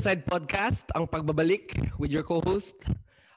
[0.00, 2.88] Northside Podcast, ang pagbabalik with your co-host,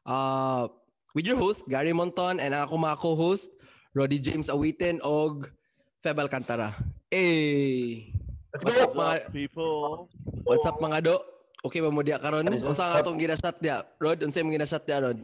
[0.08, 0.72] uh,
[1.12, 3.52] with your host, Gary Monton, and ako mga co-host,
[3.92, 5.52] Roddy James Awitin og
[6.00, 6.72] Feb Alcantara.
[7.12, 8.16] Hey!
[8.56, 8.88] Let's What's go!
[8.88, 10.08] up, mga, people?
[10.48, 11.20] what's up mga do?
[11.68, 12.48] Okay ba mo diya karon?
[12.48, 13.84] Unsa nga atong ginashot diya?
[14.00, 15.20] Rod, unsa imong ginashot diya, Rod?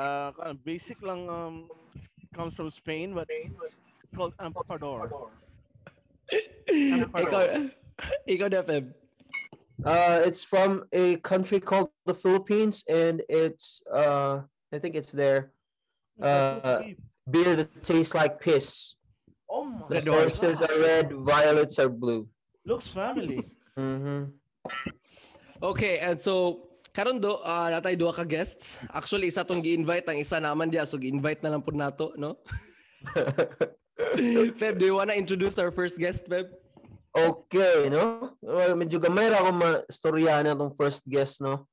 [0.00, 0.32] Uh,
[0.64, 1.68] basic lang um,
[2.32, 5.12] comes from Spain, but it's called Amparador.
[7.20, 7.68] ikaw,
[8.24, 9.07] ikaw na, Feb.
[9.84, 14.42] Uh, it's from a country called the Philippines, and it's uh,
[14.74, 15.54] I think it's their
[16.20, 16.82] uh,
[17.30, 18.98] beer that tastes like piss.
[19.48, 22.28] oh my Red The horses are red, violets are blue.
[22.66, 23.46] Looks family.
[23.78, 24.34] Mm-hmm.
[25.62, 28.82] Okay, and so karon do uh, natay duha ka guests.
[28.90, 32.36] Actually isa tong gi-invite, ang isa naman diya so gi-invite na lang pud nato, no?
[34.58, 36.50] Feb, do you wanna introduce our first guest, Feb?
[37.26, 38.36] Okay, no?
[38.38, 41.66] Well, medyo gamay ra ako ma-storya na tong first guest, no?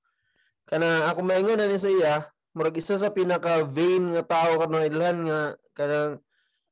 [0.65, 2.25] Kana ako maingon na ni sa iya,
[2.57, 5.39] murag isa sa pinaka vain nga tao karon ilhan nga
[5.75, 6.17] kanang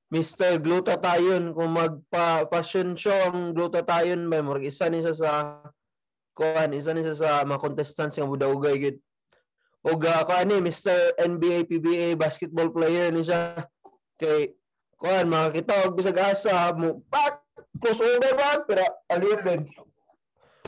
[0.09, 0.61] Mr.
[0.61, 5.61] Glutathione kung magpa fashion show ang Glutathione ba murag isa ni sa
[6.33, 8.97] kuan isa ni sa mga contestants nga budawgay gid.
[9.83, 11.19] Og uh, kuan ni Mr.
[11.19, 13.67] NBA PBA basketball player ni siya
[14.15, 14.55] kay
[14.95, 17.42] kuan makakita og bisag asa mo pak
[17.81, 19.61] crossover ba pero aliyot din.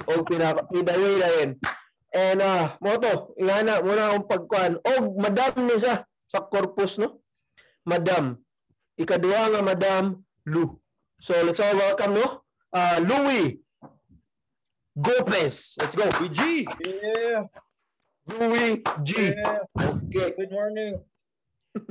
[0.05, 1.51] Og pinaka pinaway na yun.
[2.15, 4.73] And ah mo to, ingana muna akong pagkuan.
[4.79, 7.21] Og madam ni siya sa corpus no.
[7.85, 8.39] Madam.
[8.95, 10.03] Ikaduha nga madam
[10.47, 10.79] Lu.
[11.19, 12.45] So let's all welcome no.
[12.75, 13.59] Uh, Louis
[14.95, 15.75] Gopez.
[15.79, 16.07] Let's go.
[16.07, 16.63] BG!
[16.83, 17.47] Yeah,
[18.27, 19.09] Louis G.
[19.35, 19.63] yeah.
[19.75, 20.31] Okay.
[20.39, 20.99] Good morning.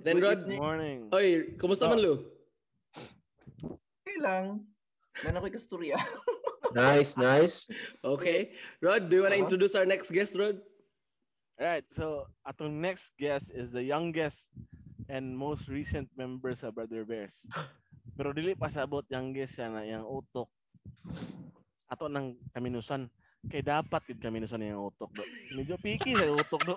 [0.00, 1.12] Then Good morning.
[1.12, 2.24] oy, kumusta man Lu?
[4.04, 4.64] Okay lang.
[5.22, 5.94] Nan ako'y kasturya.
[6.74, 7.70] Nice, nice.
[8.02, 8.50] Okay.
[8.83, 9.46] Rod, do you wanna Uh-huh.
[9.46, 10.58] introduce our next guest, Rod?
[11.55, 14.50] Alright, so atong next guest is the youngest
[15.06, 17.46] and most recent member sa Brother Bears.
[18.18, 20.50] Pero dili pa sabot youngest siya na yung utok.
[21.86, 23.06] Ato ng kaminusan.
[23.46, 25.22] Kay dapat gid kaminusan yung utok do.
[25.55, 26.77] Medyo picky sa utok do.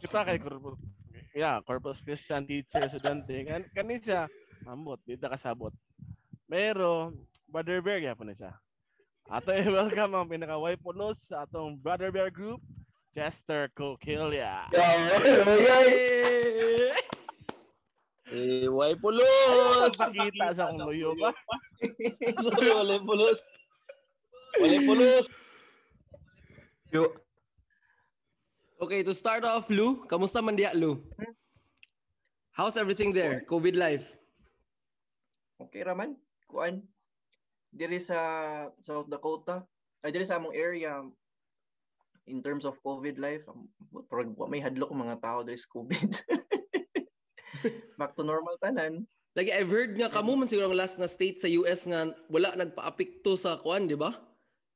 [0.00, 0.80] Kita kay Corpus
[1.36, 4.26] Yeah, Corpus Christian teacher estudyante kan kani siya
[4.64, 5.70] ambot di ta kasabot.
[6.48, 7.12] Pero
[7.52, 8.52] Brother Bear gyapon na siya.
[9.28, 12.64] Ato i-welcome ang pinaka-wipulos sa atong Brother Bear group,
[13.12, 14.64] Chester Coquilla.
[14.72, 15.92] Okay.
[18.28, 19.92] Eh, why pulos?
[19.96, 21.32] Pakita sa akong luyo ba?
[22.44, 23.40] Sorry, wala pulos.
[24.60, 25.26] Wala pulos.
[26.92, 27.08] Yo,
[28.78, 31.02] Okay, to start off, Lu, kamusta man diya, Lu?
[32.54, 33.42] How's everything there?
[33.42, 34.06] COVID life?
[35.58, 36.14] Okay raman.
[36.48, 36.80] Kuan.
[37.68, 38.18] Diri sa
[38.80, 39.62] South Dakota.
[40.00, 41.04] Ay diri sa among area
[42.28, 43.68] in terms of COVID life, um,
[44.08, 46.10] parang may hadlok mga tao diri sa COVID.
[48.00, 49.08] Back to normal tanan.
[49.32, 52.52] Lagi, I've heard nga kamo man siguro ang last na state sa US nga wala
[52.58, 54.12] nagpa-apekto sa kuan, di ba?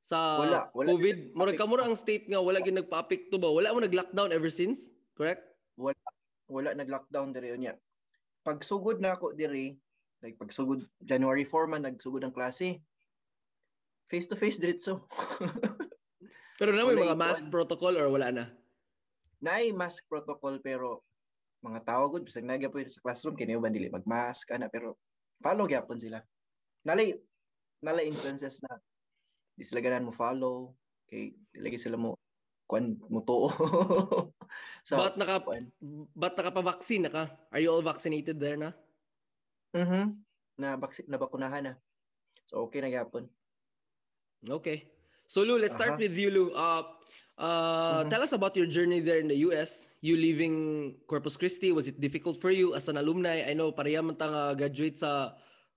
[0.03, 1.19] Sa Wala, wala COVID.
[1.37, 3.51] Murag kamo ang state nga wala gyud nagpa-apekto ba?
[3.53, 4.93] Wala mo nag-lockdown ever since?
[5.15, 5.45] Correct?
[6.53, 7.73] wala nag-lockdown diri unya.
[8.45, 9.73] Pag sugod na ako diri,
[10.23, 12.79] like pag sugod January 4 man nagsugod ang klase.
[14.07, 15.11] Face to face diretso.
[16.63, 18.45] Pero na may mga mask protocol or wala na?
[19.43, 21.03] Naay mask protocol pero
[21.59, 24.95] mga tao gud bisag nagyapon sa classroom kini ba dili mag-mask ana pero
[25.43, 26.23] follow gyapon sila.
[26.87, 27.19] Nalay
[27.83, 28.79] nalay instances na
[29.59, 30.71] di sila ganan mo follow
[31.11, 32.15] kay dili sila mo
[32.71, 33.51] kuan mo tuo.
[34.87, 35.75] so, But naka kuan.
[36.15, 37.25] but nakapa-vaccine na ka?
[37.51, 38.71] Are you all vaccinated there na?
[39.73, 40.17] Mhm.
[40.61, 41.75] Na baksin na bakunahan na.
[42.47, 43.29] So okay na gyapon.
[44.45, 44.89] Okay.
[45.27, 46.03] So Lou, let's start Aha.
[46.03, 46.47] with you, Lou.
[46.53, 46.85] Uh,
[47.41, 48.11] uh, Mhm.
[48.13, 49.89] Tell us about your journey there in the US.
[50.05, 53.49] You leaving Corpus Christi, was it difficult for you as an alumni?
[53.49, 55.33] I know pareha man ta nga graduate sa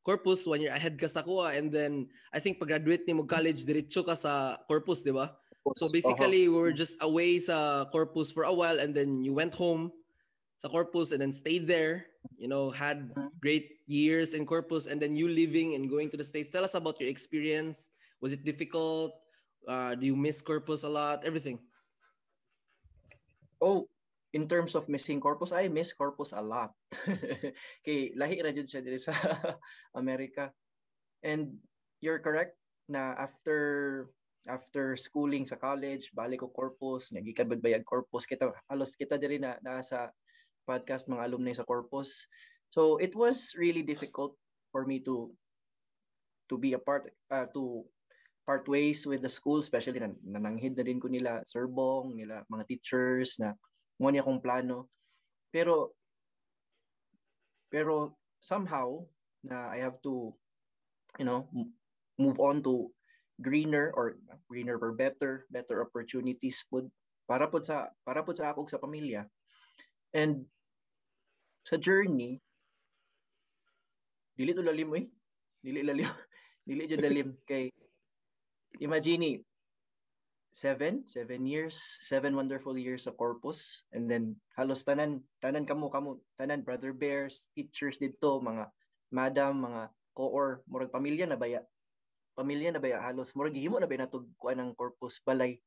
[0.05, 3.65] Corpus, one year ahead ka sa kuha, and then I think pag-graduate ni mo college,
[3.65, 5.33] diretso ka sa Corpus, di ba?
[5.81, 9.49] So basically, we were just away sa Corpus for a while, and then you went
[9.57, 9.89] home
[10.57, 12.07] sa Corpus and then stayed there.
[12.39, 13.31] You know, had Mhm.
[13.39, 16.49] great years in Corpus, and then you leaving and going to the States.
[16.49, 17.89] Tell us about your experience.
[18.23, 19.13] Was it difficult?
[19.67, 21.25] Uh, do you miss Corpus a lot?
[21.25, 21.61] Everything.
[23.61, 23.87] Oh,
[24.35, 26.75] in terms of missing corpus, I miss corpus a lot.
[27.87, 29.15] Kay lahi ra jud siya diri sa
[29.95, 30.51] Amerika.
[31.23, 31.63] And
[32.03, 32.59] you're correct
[32.91, 34.05] na after
[34.45, 39.57] after schooling sa college, balik ko corpus, nagikan bayag corpus kita halos kita diri na
[39.63, 40.11] nasa
[40.65, 42.25] podcast mga alumni sa corpus.
[42.73, 44.35] So it was really difficult
[44.73, 45.31] for me to
[46.51, 47.85] to be a part uh, to
[48.45, 52.45] part ways with the school, especially na nananghid na din ko nila Sir Bong, nila
[52.49, 53.53] mga teachers na
[54.01, 54.91] mo niya akong plano.
[55.53, 55.95] Pero
[57.69, 59.05] pero somehow
[59.45, 60.33] na I have to
[61.17, 61.47] you know
[62.17, 62.91] move on to
[63.41, 64.15] greener or
[64.47, 66.87] greener or better better opportunities pud
[67.27, 69.27] para pud sa para pud sa akong sa pamilya
[70.15, 70.47] and
[71.65, 72.37] sa journey
[74.37, 75.05] dili to lalim eh
[75.65, 76.05] dili lalim.
[76.65, 77.33] Dili jud lalim.
[77.49, 77.73] Kay
[78.77, 79.41] imagine
[80.53, 83.81] seven seven years seven wonderful years sa corpus.
[83.89, 88.69] And then halos tanan tanan kamo kamo tanan brother bears teachers dito mga
[89.09, 91.65] madam mga co-or murag pamilya na baya
[92.37, 95.57] pamilya na baya halos murag gihimo na baya natug kuan ng corpus balay?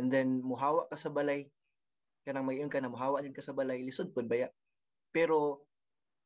[0.00, 1.52] And then muhawa ka sa balay.
[2.24, 4.48] Kanang mayon ka na muhawa din ka sa balay lisod pud baya
[5.14, 5.62] pero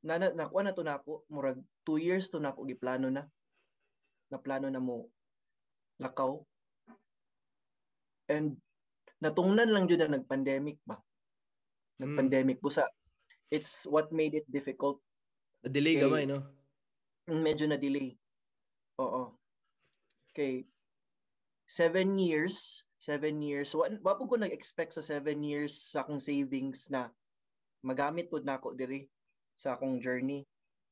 [0.01, 3.29] na na nakuha na to nako murag two years to nako giplano na.
[4.33, 5.13] Na plano na mo
[6.01, 6.41] lakaw.
[8.33, 8.57] And
[9.21, 10.97] natungnan lang jud na nag-pandemic ba?
[12.01, 12.89] Nag-pandemic busa
[13.53, 15.05] it's what made it difficult.
[15.61, 16.09] Delay Okay.
[16.09, 16.49] gamay no?
[17.29, 18.17] Medyo na delay
[18.97, 19.37] oo.
[20.33, 20.65] Okay.
[21.69, 23.71] Seven years seven years.
[23.73, 27.15] Wa, wa ko nag-expect sa seven years sa akong savings na
[27.83, 29.07] magamit pud nako diri
[29.59, 30.47] sa akong journey.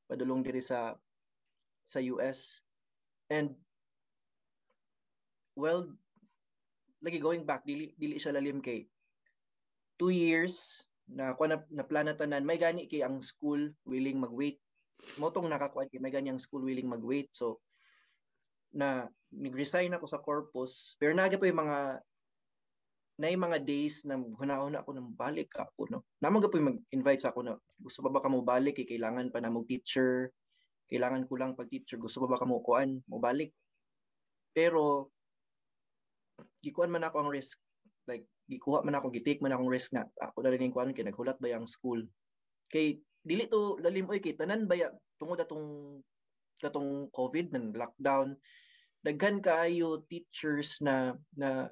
[0.07, 0.95] Padulong diri sa
[1.87, 2.63] sa US
[3.31, 3.55] and
[5.55, 5.87] well
[7.03, 8.87] lagi going back dili dili siya lalim kay
[9.95, 12.43] two years na kuha na, na plana tanan.
[12.43, 14.59] May gani kay ang school willing mag-wait.
[15.19, 17.31] Motong nakakuan kay may gani ang school willing mag-wait.
[17.31, 17.63] So
[18.75, 20.95] na nag-resign ako sa corpus.
[20.99, 22.03] Pero nagi po yung mga
[23.17, 25.99] na yung mga days na hunahuna ako nang balik ako no?
[26.21, 28.77] Namang po mag-invite sa ako na gusto pa ba ka mo balik?
[28.77, 30.29] Kay kailangan pa na mo teacher
[30.87, 33.51] kailangan ko lang pag teacher gusto pa ba ka mo kuan mo balik?
[34.53, 35.11] Pero
[36.61, 37.59] gikuan man ako ang risk.
[38.07, 41.03] Like gikuha man ako gitake man akong risk na ako na rin yung kuan kay
[41.03, 42.05] naghulat ba yung school?
[42.71, 44.77] Kay dili to lalim oy kay tanan ba
[45.19, 45.99] tungod atong
[46.57, 48.33] katong covid ng lockdown
[49.03, 51.69] daghan kaayo teachers na na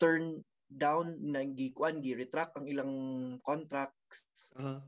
[0.00, 2.92] turn down na gikuan gi retract ang ilang
[3.44, 4.82] contracts Aha.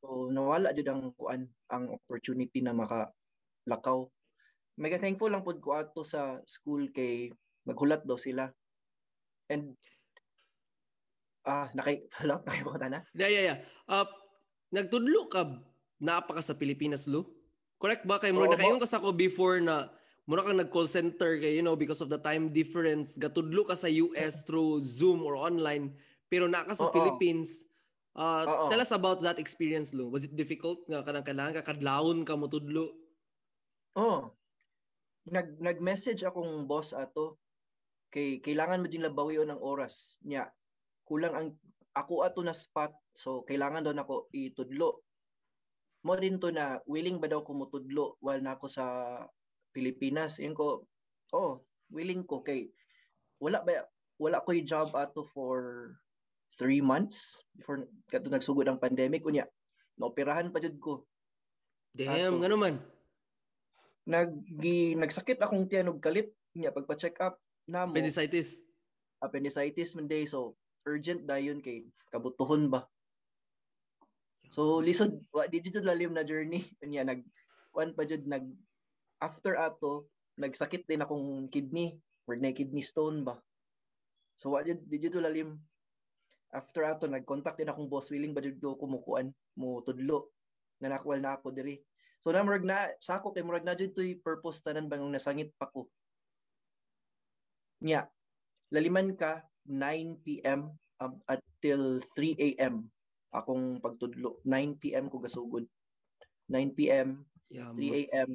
[0.00, 3.12] So nawala jud ang kuan ang opportunity na maka
[3.68, 4.08] lakaw.
[4.80, 7.28] Mega thankful lang pud ko ato sa school kay
[7.68, 8.48] maghulat daw sila.
[9.52, 9.76] And
[11.44, 13.04] ah nakay hello nakay ko na.
[13.12, 13.58] Yeah, yeah, yeah.
[13.84, 14.08] Uh,
[14.72, 15.44] nagtudlo ka
[16.00, 17.28] naapa ka sa Pilipinas, Lu?
[17.76, 18.16] Correct ba?
[18.16, 19.92] Kay mo nakaingon ka sa ko before na
[20.30, 23.90] mura kang nag-call center kay you know because of the time difference gatudlo ka sa
[23.90, 25.90] US through Zoom or online
[26.30, 26.94] pero na ka sa Oo.
[26.94, 27.66] Philippines
[28.14, 32.22] uh, tell us about that experience Lu was it difficult nga kanang kailangan ka kadlawon
[32.22, 32.94] ka mo tudlo
[33.98, 34.30] Oh.
[35.30, 37.38] Nag nag-message akong boss ato
[38.10, 40.50] kay kailangan mo din labawion ng oras niya.
[41.06, 41.48] Kulang ang
[41.94, 45.02] ako ato na spot so kailangan daw nako itudlo.
[46.06, 48.84] Mo din to na willing ba daw ko mutudlo while na ako sa
[49.70, 50.38] Pilipinas.
[50.42, 50.84] Yun ko,
[51.34, 52.70] oh, willing ko kay
[53.40, 53.88] wala ba
[54.20, 55.90] wala ko yung job ato for
[56.60, 59.48] three months before kato nagsugod ang pandemic unya.
[59.96, 61.08] Naoperahan pa jud ko.
[61.90, 62.38] damn Ato.
[62.38, 62.74] nga naman
[64.06, 68.58] naggi nagsakit akong tiyan og kalit niya pagpa-check up namo appendicitis
[69.22, 70.54] appendicitis man day so
[70.86, 72.86] urgent dayon kay kabutuhon ba
[74.50, 77.22] so lisod wa di jud lalim na journey niya nag
[77.70, 78.46] kuan pa jud nag
[79.20, 80.08] after ato
[80.40, 83.36] nagsakit din akong kidney or na kidney stone ba
[84.40, 85.60] so wa jud di jud lalim
[86.50, 90.32] after ato nag-contact din akong boss willing ba jud ko kumukuan mo tudlo
[90.80, 91.76] na nakwal na ako diri
[92.20, 95.56] So na murag na sa ako kay murag na jud toy purpose tanan bang nasangit
[95.56, 95.88] pa ko.
[97.80, 98.04] Nya.
[98.68, 100.68] Laliman ka 9 PM
[101.00, 102.84] um, until 3 AM
[103.32, 104.36] akong pagtudlo.
[104.44, 105.64] 9 PM ko gasugod.
[106.52, 108.30] 9 PM, yeah 3 AM.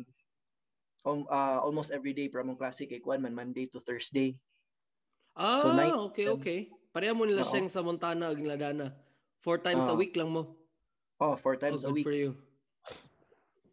[1.06, 4.34] Um, uh, almost every day from ang classic kay kuan man Monday to Thursday.
[5.38, 6.60] ah So, night- okay okay
[6.90, 8.90] pareha mo nila siyang sa Montana ug Ladana
[9.44, 10.00] four times a Oo.
[10.00, 10.58] week lang mo
[11.16, 12.06] Oh, four oh, times a good week.
[12.08, 12.34] for you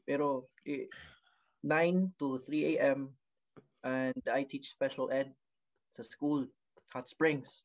[0.03, 0.91] Pero eh,
[1.63, 3.15] 9 to 3 a.m.
[3.87, 5.31] and I teach special ed
[5.95, 6.51] sa school,
[6.91, 7.63] Hot Springs.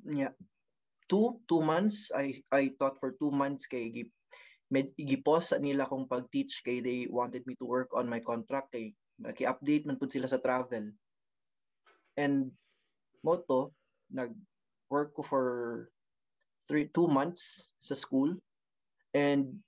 [0.00, 0.32] Yeah.
[1.08, 4.08] Two, two months, I, I taught for two months kay
[4.68, 8.72] med, gipos sa nila kong pag-teach kay they wanted me to work on my contract
[8.72, 10.92] kay naki-update man pud sila sa travel.
[12.18, 12.52] And
[13.24, 13.72] moto,
[14.12, 15.46] nag-work ko for
[16.68, 18.36] three, two months sa school
[19.16, 19.64] and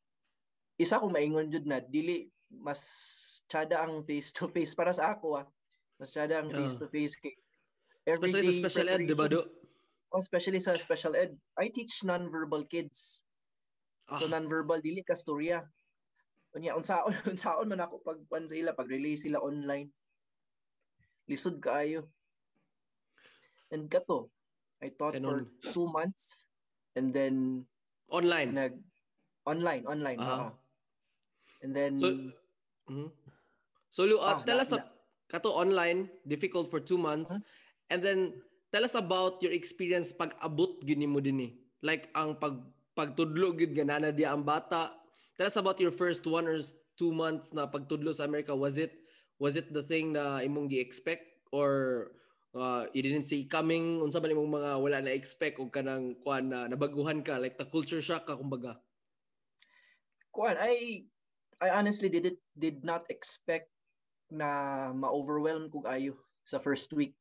[0.76, 2.80] isa ko maingon jud na dili mas
[3.48, 5.46] tsada ang face to face para sa ako ah.
[5.96, 7.32] Mas tsada ang face to face kay
[8.08, 9.26] Especially sa special ed, di ba.
[9.28, 9.44] Do?
[10.10, 11.36] Oh, especially sa special ed.
[11.54, 13.22] I teach non-verbal kids.
[14.18, 15.62] So Ah, non-verbal dili ka storya.
[16.50, 19.86] Unya unsaon unsaon man ako pag kuan sa ila pag release sila online.
[21.30, 22.10] Lisod kaayo.
[23.70, 24.34] And kato,
[24.82, 26.42] I taught And for on- two months
[26.98, 27.62] and then
[28.10, 28.50] online.
[28.50, 28.74] nag
[29.46, 30.26] online online Ah.
[30.26, 30.50] oo.
[31.62, 32.08] And then So,
[32.90, 33.14] Mhm.
[33.94, 34.86] So, Lu, uh, Ah, tell na- us, a-
[35.30, 37.30] kato online, difficult for two months.
[37.30, 37.42] Huh?
[37.86, 38.42] And then,
[38.74, 41.52] tell us about your experience pag abot gini mo din eh.
[41.82, 42.58] Like, ang pag
[43.00, 44.92] pagtudlo gud ganana di ang bata.
[45.40, 46.60] Tell us about your first one or
[47.00, 48.52] two months na pagtudlo sa America.
[48.52, 48.92] Was it
[49.40, 52.12] was it the thing na imong gi-expect or
[52.52, 56.52] uh, you didn't see coming unsa man imong mga wala na expect og kanang kuan
[56.52, 58.76] na nabaguhan ka like the culture shock ka kumbaga.
[60.28, 61.08] kuan I
[61.56, 63.72] I honestly did it did not expect
[64.28, 67.16] na ma-overwhelm kog ayo sa first week.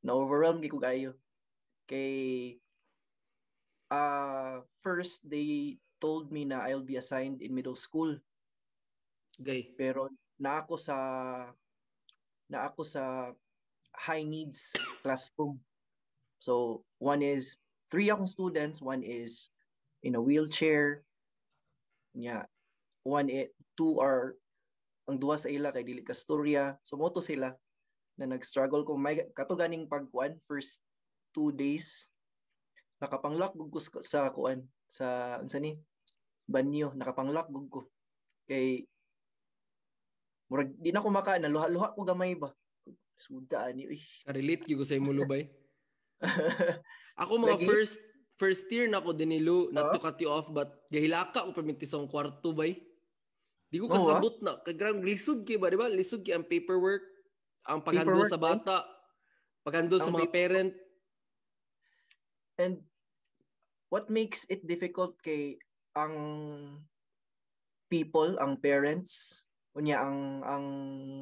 [0.00, 1.10] Na-overwhelm gyud kog ayo.
[1.84, 2.56] Kay
[3.90, 8.16] uh first they told me na I'll be assigned in middle school
[9.40, 9.72] Gay.
[9.76, 10.08] pero
[10.40, 10.96] na ako sa
[12.48, 13.32] na ako sa
[13.94, 14.72] high needs
[15.04, 15.60] classroom.
[16.40, 17.60] So one is
[17.92, 19.52] three akong students, one is
[20.00, 21.04] in a wheelchair.
[22.16, 22.48] Yeah.
[23.04, 24.36] One i two are
[25.08, 26.76] ang duwa sa ila kay dili ka storya.
[26.84, 27.56] So moto sila
[28.20, 30.84] na nag-struggle ko may kato ganing pagkuan first
[31.32, 32.12] two days
[33.00, 35.80] nakapanglock gud ko sa- kuan sa unsa ni
[36.44, 37.80] banyo nakapanglock gud ko
[38.44, 38.84] kay
[40.50, 42.50] murag di na ko makain luha-luha ko gamay ba
[43.20, 45.44] suda ani uy Relate gyud ko sa imo lubay.
[47.20, 47.68] Ako mga Lagi?
[47.68, 48.00] first
[48.40, 49.94] first year na ko dinilu, not Oo.
[49.96, 52.80] to cut you off, but gahilaka ko perminti sa kwarto bay.
[53.68, 53.96] Di ko Oo, ah.
[54.00, 54.56] kasabot na.
[54.64, 55.92] Kay grang lisod kay ba, di ba?
[55.92, 57.04] Lisod kay ang paperwork,
[57.68, 58.88] ang paghandle sa bata,
[59.60, 60.72] paghandle sa mga paper- parent.
[62.56, 62.74] And
[63.90, 65.58] what makes it difficult kay
[65.98, 66.14] ang
[67.90, 69.42] people, ang parents,
[69.74, 70.66] unya ang ang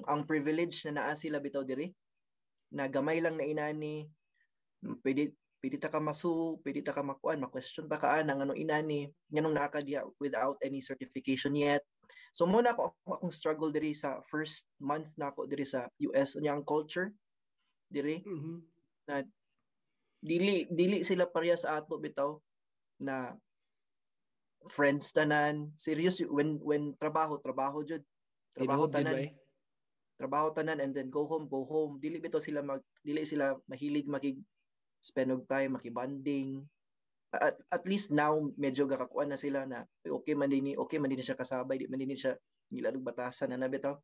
[0.05, 1.89] ang privilege na naa sila bitaw diri?
[2.77, 4.05] Na gamay lang na inani?
[5.01, 9.11] Pwede pwede ta ka masu, pwede ta ka makuan, ma-question pa ka nang ano inani,
[9.33, 11.83] nganong naa ka diha without any certification yet.
[12.31, 15.89] So mo na ako, ako akong struggle diri sa first month na ako diri sa
[16.13, 17.11] US unya ang culture
[17.89, 18.61] diri Mhm.
[20.21, 22.37] dili dili sila pareha sa ato bitaw
[22.99, 23.35] na
[24.67, 25.73] friends tanan.
[25.79, 28.03] Serious when when trabaho trabaho jud.
[28.55, 29.17] Trabaho gid tanan.
[30.19, 32.03] trabaho tanan and then go home go home.
[32.03, 34.43] Dili bitaw sila mag dili sila mahilig makig
[34.99, 36.67] spend og time makibanding.
[37.29, 41.23] At, at least now medyo gakakuan na sila na okay man din okay man din
[41.23, 42.35] siya kasabay di man din siya
[42.73, 43.95] nilalog batasan na na bitaw.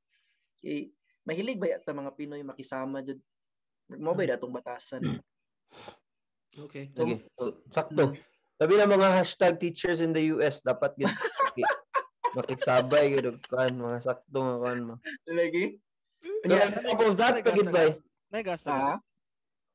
[0.62, 0.94] Kay
[1.26, 3.18] mahilig ba yata mga Pinoy makisama jud?
[3.90, 5.02] Mo ba datong batasan?
[6.54, 6.86] Okay.
[6.94, 7.26] Sige.
[7.34, 8.14] So, Sakto.
[8.54, 11.10] Sabi ng mga hashtag teachers in the US, dapat yun.
[12.38, 13.42] Makisabay yun.
[13.50, 14.94] Kan, mga sakto nga kan mo.
[15.26, 15.78] lagi
[16.44, 16.48] on
[16.84, 17.80] top of that, pagid ba?
[17.88, 17.94] eh?
[18.32, 18.70] Nagasa.
[18.72, 18.96] ah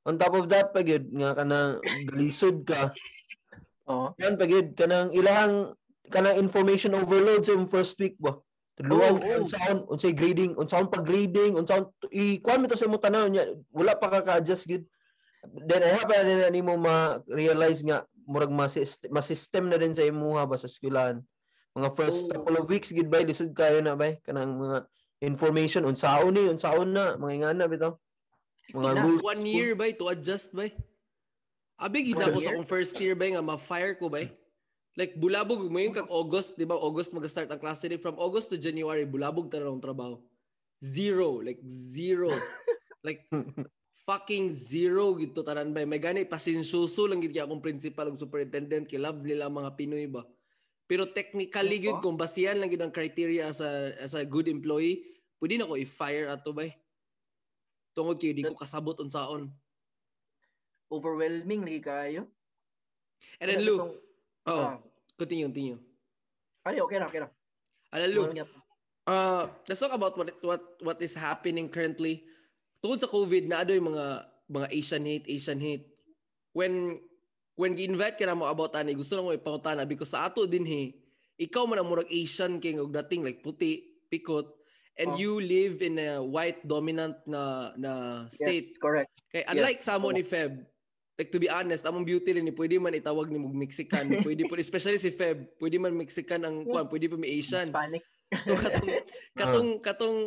[0.07, 2.95] On top of that, pagid nga kanang galisod ka.
[3.89, 5.75] oo Yan pagid kanang ilahang
[6.09, 8.37] kanang information overload sa first week ba.
[8.79, 9.43] Oo, oh, oo.
[9.43, 13.43] unsaon unsay grading, unsaon pag grading, unsaon i kuan mo to sa imong tanaw nya
[13.75, 14.87] wala pa ka ka-adjust gid.
[15.67, 18.53] Then I have na nimo ma-realize nga murag
[19.09, 21.17] ma-system na din sa imuha ba sa eskwelahan.
[21.73, 22.31] Mga first Oo.
[22.37, 24.85] couple of weeks gid bay lisod kayo na bay kanang mga
[25.25, 27.93] information unsaon ni unsaon na mga ingana bitaw.
[28.69, 29.21] Mga Na, rules.
[29.25, 30.69] one year bay to adjust bay.
[31.81, 34.29] Abi gid ako sa akong first year bay nga ma-fire ko bay.
[34.93, 36.75] Like bulabog mo yung kag August, di ba?
[36.77, 40.15] August mag-start ang klase din from August to January bulabog ta na akong trabaho.
[40.85, 42.29] Zero, like zero.
[43.07, 43.25] like
[44.09, 45.85] fucking zero gito tanan bay.
[45.85, 50.25] May gani pasinsuso lang gid akong principal ug superintendent kay love nila mga Pinoy ba.
[50.89, 55.05] Pero technically gid kung basihan lang gid ang criteria as a as a good employee,
[55.37, 56.73] pwede na ko i-fire ato bay.
[57.93, 59.53] Tungod kay di ko kasabot unsaon.
[60.89, 62.21] overwhelming lagi kayo
[63.37, 63.99] And then Lou, Itong-
[64.47, 64.77] oh, ah,
[65.19, 65.77] continue, continue.
[66.65, 67.29] ano okay na okay na
[67.91, 68.45] Alam Lou, Ano
[69.09, 72.28] uh, let's talk about what what what is happening currently.
[72.79, 74.05] Tungod sa COVID na yung mga
[74.49, 75.85] mga Asian hate, Asian hate.
[76.55, 76.97] When
[77.59, 80.63] when gi-invite ka na mo about ani, gusto lang mo ipangutana because sa ato din
[80.63, 80.95] he,
[81.35, 84.47] ikaw man ang murag Asian king og dating like puti, pikot,
[84.95, 85.19] and Oh.
[85.19, 87.91] you live in a white dominant na na
[88.31, 88.63] state.
[88.63, 90.65] yes correct Kay unlike Yes, sa mo ni Feb,
[91.21, 94.49] like to be honest, among beauty rin ni pwede man itawag ni mong Mexican, pwede
[94.49, 97.69] po especially si Feb, pwede man Mexican ang kuan, pwede pa may Asian.
[97.69, 98.01] Hispanic
[98.45, 98.89] So katong
[99.39, 100.17] katong katong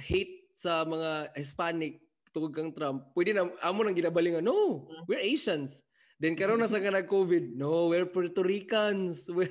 [0.00, 2.04] hate sa mga Hispanic
[2.36, 5.80] tungod kang Trump, pwede na amo nang ginabalingan, no, we're Asians.
[6.20, 9.48] Then karon na sa nga nag-COVID, no, we're Puerto Ricans, we're,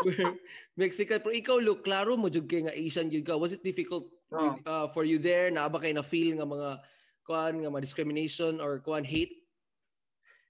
[0.00, 0.32] we're
[0.72, 1.20] Mexican.
[1.20, 3.36] Pero ikaw, look, klaro mo jud kay nga Asian jud ka.
[3.36, 4.58] Was it difficult Oh.
[4.66, 5.54] uh, for you there?
[5.54, 6.82] Na ba kay na feel nga mga
[7.22, 9.46] kuan nga mga discrimination or kuan hate?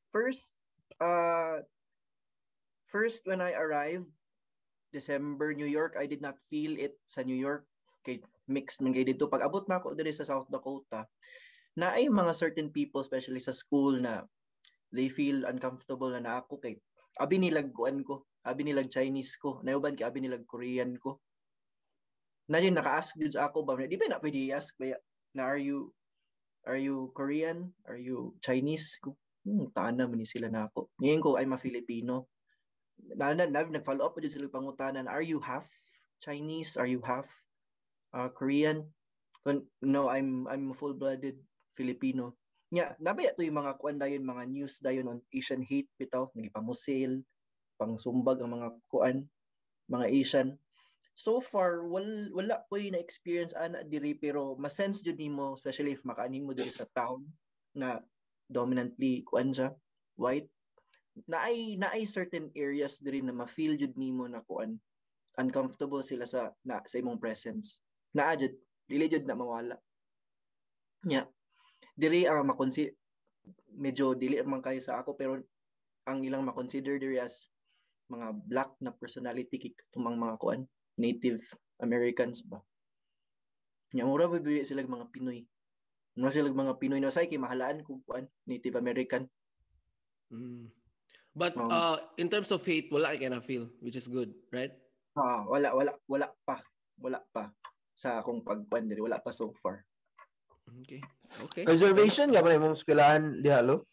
[0.09, 0.57] First,
[0.97, 1.61] uh,
[2.89, 4.09] first when I arrived,
[4.97, 7.69] December, New York, I did not feel it sa New York.
[8.07, 9.27] Kay mixed man kay dito.
[9.27, 11.11] Pag abot na ako diri sa South Dakota,
[11.75, 14.23] na ay mga certain people, especially sa school, na
[14.95, 16.79] they feel uncomfortable na na ako kay
[17.19, 21.21] abi nilag kuan ko, abi nilag Chinese ko, nauban kay abi nilag Korean ko.
[22.47, 24.95] Na din naka-ask din sa ako ba, di ba na pwede i-ask ba
[25.35, 25.91] na are you
[26.63, 27.75] are you Korean?
[27.91, 28.99] Are you Chinese?
[29.47, 30.91] Hmm, tana man ni sila na ako.
[30.99, 32.27] Ngayon ko ay ma-Filipino.
[33.15, 35.69] Na, na, na nag-follow up po sila pangutanan, are you half
[36.19, 36.75] Chinese?
[36.75, 37.31] Are you half
[38.17, 38.89] uh, Korean?
[39.85, 41.39] No, I'm I'm full-blooded
[41.77, 42.35] Filipino.
[42.75, 47.23] Nya, nabaya to yung mga kuan dayon, mga news dayon on Asian hate bitaw, nagipamusil,
[47.79, 49.31] pang sumbag ang mga kuan,
[49.87, 50.49] mga Asian.
[51.15, 56.05] So far, wal, wala ko yung na-experience ana diri pero ma-sense jud nimo especially if
[56.05, 57.25] makaani mo diri sa town
[57.73, 58.03] na
[58.51, 59.71] dominantly kuan siya,
[60.19, 60.51] white.
[61.31, 64.77] Na ay na ay certain areas diri na ma-feel jud nimo na kuan
[65.39, 67.79] uncomfortable sila sa na sa imong presence.
[68.17, 68.57] Na jud
[68.89, 69.77] dili jud na mawala.
[71.05, 71.29] Nya,
[71.93, 72.89] diri ang makonsi
[73.77, 75.37] medyo dili man kayo sa ako pero
[76.09, 77.53] ang ilang makonsider diri as
[78.09, 80.65] mga black na personality kay tumang mga kuan
[80.97, 81.43] Native
[81.83, 82.63] Americans ba.
[83.93, 85.45] Nya mura ba sila mga Pinoy.
[86.17, 89.29] Mura sila mga Pinoy na say kay mahalaan kung kuan Native American.
[90.33, 90.73] Mm.
[91.37, 94.73] But Um, uh, in terms of hate, wala ka na feel, which is good, right?
[95.13, 96.65] Ah, wala wala wala pa.
[96.97, 97.53] Wala pa
[97.97, 99.81] sa akong pagkuan diri wala pa so far.
[100.85, 101.01] Okay.
[101.49, 101.65] Okay.
[101.65, 103.89] Reservation ka ba na imong eskwelahan dihalo?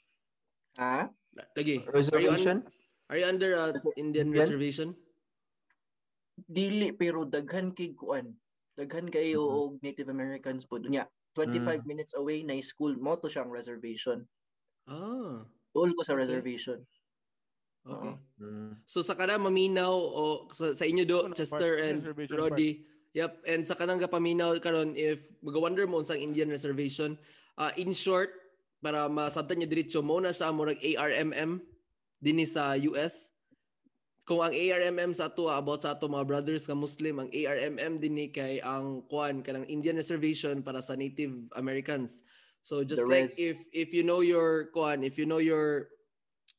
[0.75, 1.07] Ha?
[1.55, 1.79] Lagi.
[1.87, 2.57] Are you, un- Reservation?
[3.07, 4.91] are you under uh, Indian reservation?
[6.33, 8.33] dili pero daghan kay kuan
[8.73, 9.53] daghan kayo Mhm.
[9.53, 11.05] og Native Americans po nya
[11.37, 14.25] 25 minutes away na school mo to siyang reservation
[14.89, 15.45] Ah.
[15.77, 16.21] all ko sa Okay.
[16.25, 16.81] reservation
[17.85, 18.15] Okay.
[18.41, 18.79] Mm.
[18.87, 22.81] So sa kana maminaw o sa, sa inyo do Chester and reservation Roddy.
[23.13, 27.13] Yep, and sa kanang paminaw karon if magawonder mo unsang Indian reservation,
[27.61, 28.33] uh, in short
[28.81, 31.61] para masabtan niyo diretso mo na sa murag ARMM
[32.19, 33.31] dinhi sa US.
[34.23, 37.99] Kung ang ARMM sa ato ah, about sa ato mga brothers nga Muslim, ang ARMM
[37.99, 42.23] dinhi kay ang kuan kanang Indian reservation para sa Native Americans.
[42.63, 45.91] So just The like res- if if you know your kuan, if you know your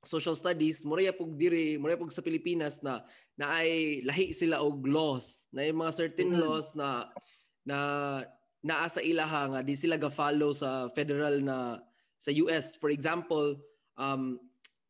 [0.05, 4.87] social studies, muraya pug diri, muraya pug sa Pilipinas na na ay lahi sila og
[4.87, 6.41] laws, na yung mga certain Mhm.
[6.41, 7.09] laws na
[7.67, 7.79] na
[8.65, 11.81] naa sa ilaha nga di sila ga-follow sa federal na
[12.17, 12.77] sa US.
[12.79, 13.61] For example,
[13.99, 14.41] um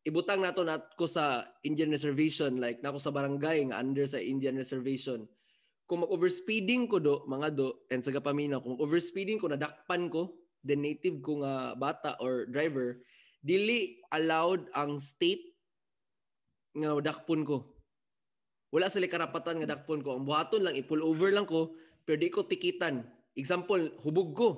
[0.05, 5.25] ibutang nato natko sa Indian reservation like nako sa barangay nga under sa Indian reservation.
[5.85, 10.33] Kung mag-overspeeding ko do, mga do, and sa gapaminaw, kung overspeeding ko, nadakpan ko,
[10.65, 13.05] the native ko nga bata or driver,
[13.45, 15.53] dili allowed ang state
[16.73, 17.69] nga dakpon ko.
[18.73, 20.17] Wala sila karapatan nga dakpon ko.
[20.17, 23.05] Ang buhaton lang, i-pull over lang ko, pero di ko tikitan.
[23.37, 24.49] Example, hubog ko.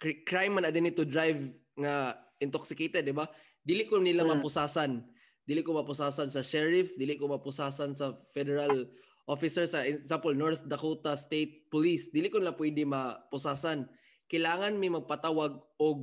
[0.00, 1.38] Cri- Crime man adin to drive
[1.76, 3.28] nga intoxicated, di ba?
[3.62, 4.40] Dili ko nila Mm.
[4.40, 5.04] mapusasan.
[5.46, 8.88] Dili ko mapusasan sa sheriff, dili ko mapusasan sa federal
[9.28, 12.10] officer sa example North Dakota State Police.
[12.10, 13.86] Dili ko nila pwede mapusasan.
[14.26, 15.98] Kailangan may magpatawag og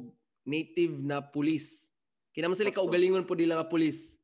[0.47, 1.88] native na police.
[2.31, 4.15] Kinahanglan sila kaugalingon po nila nga police.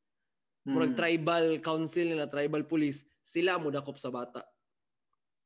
[0.66, 0.98] Murag Mm.
[0.98, 4.42] tribal council nila, tribal police, sila mo dakop sa bata.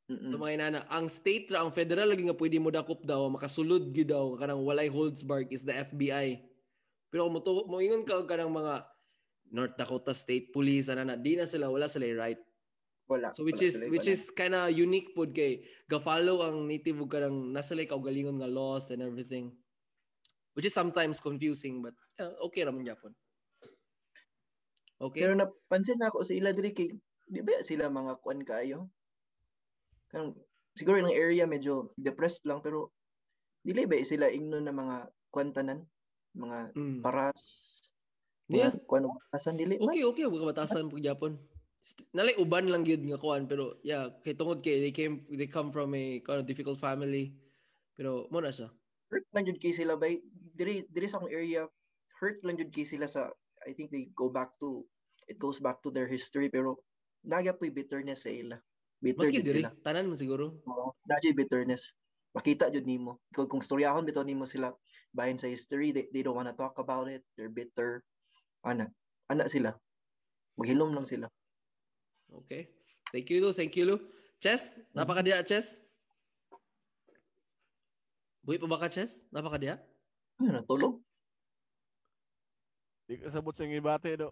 [0.09, 0.31] Mm-mm.
[0.31, 3.93] So mga inana, ang state ra ang federal lagi nga pwede mo dakop daw, makasulod
[3.93, 6.41] gyud daw kanang walay holds bark is the FBI.
[7.09, 8.89] Pero kung mutu- moingon ka kanang mga
[9.49, 12.37] North Dakota State Police ana na di na sila wala sila right.
[13.05, 14.13] wala So which wala is sila which wala.
[14.13, 18.45] is kind of unique pod kay ga-follow ang native ug kanang nasa like kaugalingon nga
[18.45, 19.49] laws and everything.
[20.53, 21.97] Which is sometimes confusing but
[22.41, 23.13] okay ra man gyapon.
[24.99, 25.23] Okay.
[25.23, 26.91] pero napansin na ako sa ila diri kay
[27.23, 28.91] di ba sila mga kuan kayo
[30.12, 30.36] kan
[30.75, 32.91] siguro yung area medyo depressed lang pero
[33.63, 34.97] dili ba sila ingno na mga
[35.32, 35.88] kwantanan
[36.36, 36.99] mga Mm.
[36.99, 37.43] paras
[38.49, 38.73] Yeah.
[38.73, 39.77] mga kuan batasan dili.
[39.77, 41.38] Okay, okay, wag batasan pag Japon.
[41.86, 45.45] St- Nalay uban lang gyud nga kuan pero yeah, kay tungod kay they came they
[45.45, 47.29] come from a kind of difficult family.
[47.93, 48.67] Pero mo na siya.
[49.13, 50.17] hurt lang jud kay sila bay
[50.53, 51.69] diri diri sa akong area
[52.19, 53.32] hurt lang jud kay sila sa
[53.63, 54.84] I think they go back to
[55.27, 56.79] it goes back to their history pero
[57.23, 58.60] naga po'y bitterness sa ila
[58.99, 60.60] bitter Maski diri, sila tanan mo siguro.
[60.67, 61.95] Oo, jud bitterness
[62.36, 64.69] makita jud nimo kung kung storyahon bitaw nimo sila
[65.10, 68.05] bahin sa history they, they don't wanna talk about it they're bitter
[68.62, 68.86] ana
[69.25, 69.73] ana sila
[70.60, 71.25] maghilom lang sila
[72.29, 72.69] Okay.
[73.10, 73.49] Thank you, Lu.
[73.49, 73.97] Thank you, Lu.
[74.38, 75.82] Chess, napakadiya, Chess.
[78.45, 79.25] Buhi pa ba ka, Chess?
[79.34, 79.82] Napakadiya?
[80.39, 81.03] ano natulog
[83.09, 84.29] Di ka sabot sa ngibate do.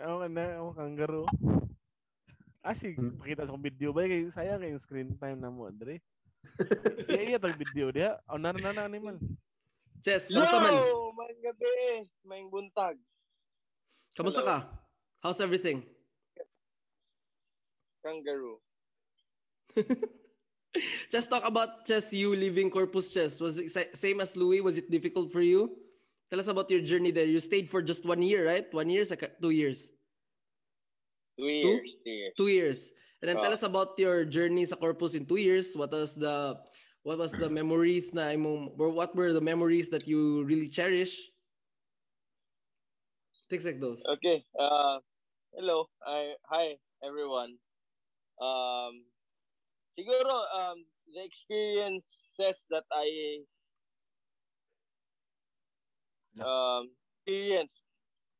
[0.00, 1.28] Ako na, ako kangaroo.
[2.64, 4.08] Ah, sige, pakita sa akong video ba?
[4.08, 6.00] Kaya sayang kay screen time na mo, Andre.
[7.04, 8.16] Iya, iya, tag video dia.
[8.32, 9.20] O, na na na animal.
[10.00, 10.72] Chess, kamusta man?
[10.72, 11.12] Yo!
[11.12, 11.72] Maing gabi!
[12.24, 12.96] Maing buntag.
[14.16, 14.56] Kamusta ka?
[15.20, 15.84] How's everything?
[18.00, 18.56] Kangaroo.
[21.12, 23.40] Just talk about Chess, you leaving Corpus Chess.
[23.40, 24.60] Was it same as Louis?
[24.60, 25.76] Was it difficult for you?
[26.30, 27.26] Tell us about your journey there.
[27.26, 28.64] You stayed for just one year, right?
[28.72, 29.92] One year, two years.
[31.38, 32.32] Two years, two years.
[32.36, 32.80] Two years.
[33.20, 33.54] And then tell Ah.
[33.54, 35.76] us about your journey sa Corpus in two years.
[35.76, 36.56] What was the
[37.04, 41.30] what was the memories na imong or what were the memories that you really cherish?
[43.50, 44.00] Things like those.
[44.08, 44.44] Okay.
[44.58, 44.98] Uh,
[45.52, 45.86] hello.
[46.06, 47.58] I, hi, everyone.
[48.40, 49.04] Um,
[49.98, 53.44] siguro, um, the experiences that I
[56.40, 56.88] um,
[57.20, 57.76] experienced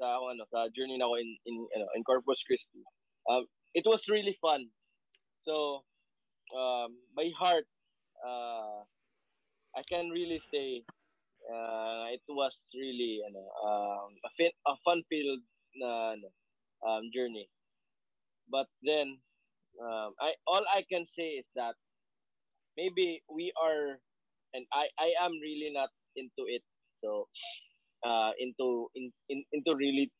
[0.00, 2.82] sa ako, ano, sa journey na ako in in ano, in Corpus Christi.
[3.28, 4.66] Um, it was really fun.
[5.46, 5.84] So,
[6.54, 7.66] um, my heart,
[8.24, 8.82] uh,
[9.76, 10.82] I can really say,
[11.46, 15.44] uh, it was really ano, um, a, fit, a fun-filled
[15.78, 16.28] na ano,
[16.86, 17.48] um, journey.
[18.50, 19.22] But then,
[19.80, 21.74] um, I all I can say is that
[22.76, 23.98] maybe we are,
[24.54, 26.62] and I I am really not into it.
[27.04, 27.28] So,
[28.06, 30.10] uh, into in, in into really,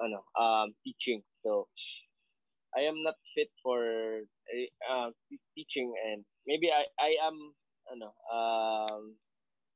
[0.00, 1.22] ano, um, teaching.
[1.44, 1.68] So,
[2.76, 4.22] I am not fit for
[4.90, 5.10] uh,
[5.56, 7.36] teaching, and maybe I I am,
[7.92, 9.16] ano, um,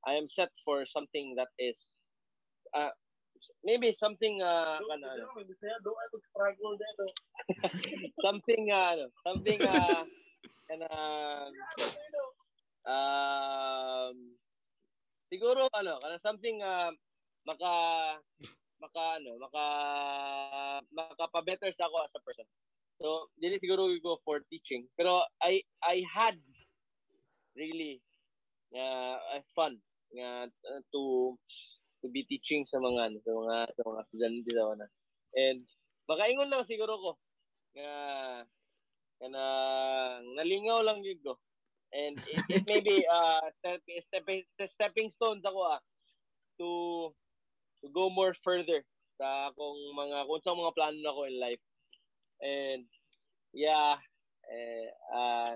[0.06, 1.76] I am set for something that is,
[2.74, 2.90] uh,
[3.64, 5.24] maybe something uh, ano, ano,
[8.26, 10.05] something uh, ano, something uh,
[10.70, 11.50] and um,
[12.88, 14.16] um,
[15.33, 16.90] siguro ano, kana something uh,
[17.46, 17.72] maka
[18.83, 19.64] maka ano, maka
[20.90, 22.48] makapabetter sa ako as a person.
[23.02, 24.87] So, dili siguro we go for teaching.
[24.94, 26.38] Pero I I had
[27.55, 28.02] really
[28.74, 29.18] uh,
[29.55, 29.78] fun
[30.18, 30.46] uh,
[30.92, 31.35] to
[32.02, 34.86] to be teaching sa mga ano, sa mga sa mga estudyante sa una.
[35.38, 35.62] And
[36.10, 37.10] makaingon lang siguro ko
[37.78, 37.94] nga
[39.22, 39.42] kana
[40.34, 41.38] nalingaw lang yun ko.
[41.92, 45.80] And it, it may be uh, step, stepping, stepping stones ako ah,
[46.58, 46.68] to
[47.84, 48.82] to go more further
[49.20, 51.64] sa akong mga kung sa mga plano na ko in life.
[52.42, 52.84] And
[53.54, 54.00] yeah,
[54.50, 55.54] eh, uh,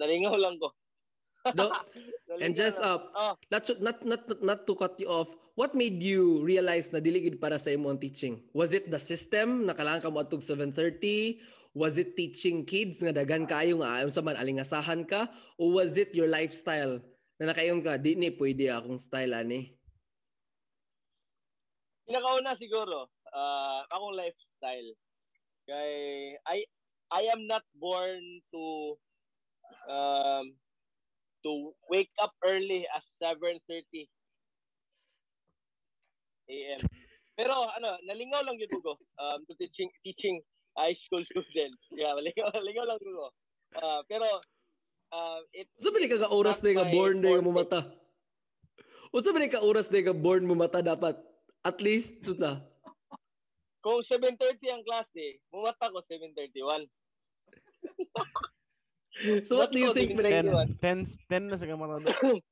[0.00, 0.72] nalingaw lang ko.
[1.52, 1.68] No,
[2.42, 2.88] and just lang.
[2.88, 5.28] uh, oh, not, to- not not not to cut you off.
[5.54, 8.40] What made you realize na dili gid para sa imong teaching?
[8.56, 11.38] Was it the system na kailangan ka moadtog 7:30?
[11.74, 15.26] Was it teaching kids nga daghan kayo nga ayon sa man alingasahan ka
[15.58, 17.02] o was it your lifestyle
[17.36, 19.74] na nakayon ka di ni pwede akong style ani?
[22.04, 24.90] pinakauna siguro, uh, akong lifestyle.
[25.64, 25.92] Kay
[26.44, 26.58] I
[27.08, 28.20] I am not born
[28.52, 28.62] to
[29.88, 30.52] um
[31.44, 34.08] to wake up early at 7:30
[36.48, 36.80] AM.
[37.36, 40.40] Pero ano, nalingaw lang yun ko um to teaching teaching
[40.78, 41.82] high school students.
[41.92, 43.28] Yeah, nalingaw, nalingaw lang ko.
[43.74, 44.28] Uh, pero
[45.12, 47.52] uh, it Unsa ba ni ka oras na my born na forte.
[47.52, 47.80] mata?
[49.12, 51.18] Unsa ba ni ka oras na nga born mo mata dapat?
[51.64, 52.60] At least tuta.
[53.84, 56.88] Kung 7:30 ang klase, mumata ko 7:31.
[59.46, 60.42] So what do you think, Mike?
[60.82, 62.10] 10, 10, 10 na sa kamara do.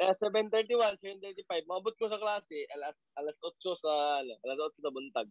[0.00, 3.52] Eh, 7.31, 7.35, maabot ko sa klase, alas, alas 8
[3.84, 3.92] sa,
[4.24, 5.28] ano, alas 8 sa buntag.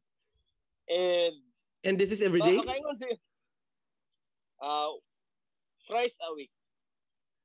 [0.86, 1.36] And,
[1.82, 2.62] And this is every day?
[2.62, 2.70] uh,
[3.02, 3.10] si,
[4.62, 4.94] uh,
[5.90, 6.54] thrice a week.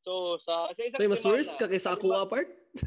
[0.04, 2.52] So, sa, sa isang May mas semana, worse ka kaysa ako apart?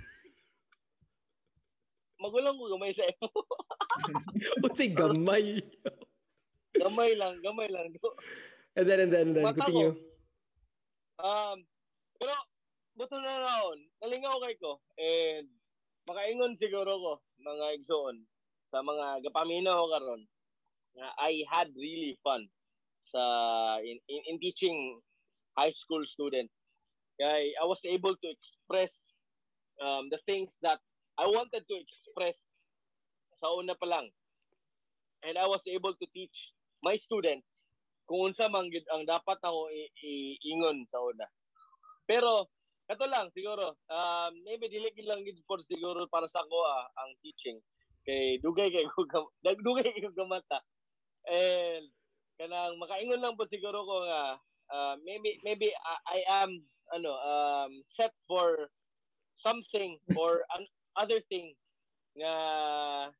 [2.21, 3.25] Magulang ko gamay sa iyo.
[4.61, 5.65] Unsay gamay.
[6.85, 7.89] gamay lang, gamay lang.
[8.77, 9.97] And then, and then, and then, Mata continue.
[11.17, 11.25] ko.
[11.25, 11.65] Um,
[12.21, 12.37] pero,
[12.93, 14.77] buto na naon, nalingaw kay ko.
[15.01, 15.49] And,
[16.05, 17.11] makaingon siguro ko,
[17.41, 18.21] mga igsoon,
[18.69, 20.21] sa mga gapaminaw ko karon
[20.97, 22.45] nga I had really fun
[23.13, 23.21] sa
[23.79, 24.99] in, in, in teaching
[25.55, 26.53] high school students.
[27.17, 28.93] Kaya I was able to express
[29.81, 30.77] um, the things that
[31.17, 32.37] I wanted to express
[33.41, 34.09] sa una pa lang.
[35.25, 36.33] And I was able to teach
[36.85, 37.49] my students
[38.07, 41.27] kung unsa man gid ang dapat ako i- i- ingon sa una.
[42.07, 42.47] Pero
[42.87, 46.87] kato lang siguro um, maybe dili gid lang gid for siguro para sa ako ah,
[47.03, 47.59] ang teaching
[48.07, 49.03] kay dugay kay ko
[49.67, 50.63] dugay kay ko gamata.
[51.27, 51.91] And
[52.39, 54.39] kanang makaingon lang po siguro ko nga
[54.71, 56.51] uh, maybe maybe I, I am
[56.95, 58.71] ano um set for
[59.43, 60.63] something or an
[60.95, 61.53] other thing
[62.17, 62.33] nga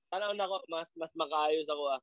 [0.09, 2.01] tanaw na ko mas mas makaayos ako ah.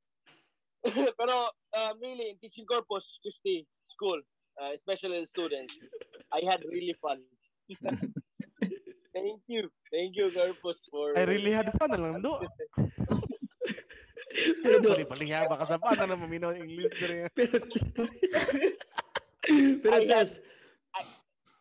[1.18, 4.20] Pero um, really in teaching corpus Christi school
[4.60, 5.72] uh, especially the students
[6.32, 7.22] I had really fun.
[9.14, 9.70] Thank you.
[9.92, 12.34] Thank you Corpus for I really had fun na lang do.
[14.66, 17.30] Pero do, Bali-bali baka sa paano na maminaw ang English dire.
[17.38, 17.62] pero
[19.86, 20.42] pero I Chess,
[20.98, 21.06] uh,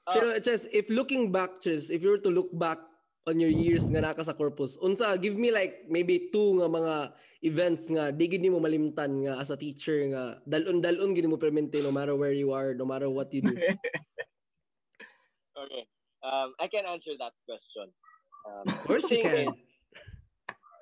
[0.10, 2.82] pero Chess, if looking back, Chess, if you were to look back
[3.24, 6.96] on your years nga naka sa corpus, unsa give me like maybe two nga mga
[7.44, 11.80] events nga di gid mo malimtan nga as a teacher nga dalon-dalon gid mo permente
[11.80, 13.56] no matter where you are, no matter what you do.
[15.54, 15.86] Okay.
[16.26, 17.88] Um, I can answer that question.
[18.44, 19.54] Um, Of course you can.
[19.54, 19.64] is-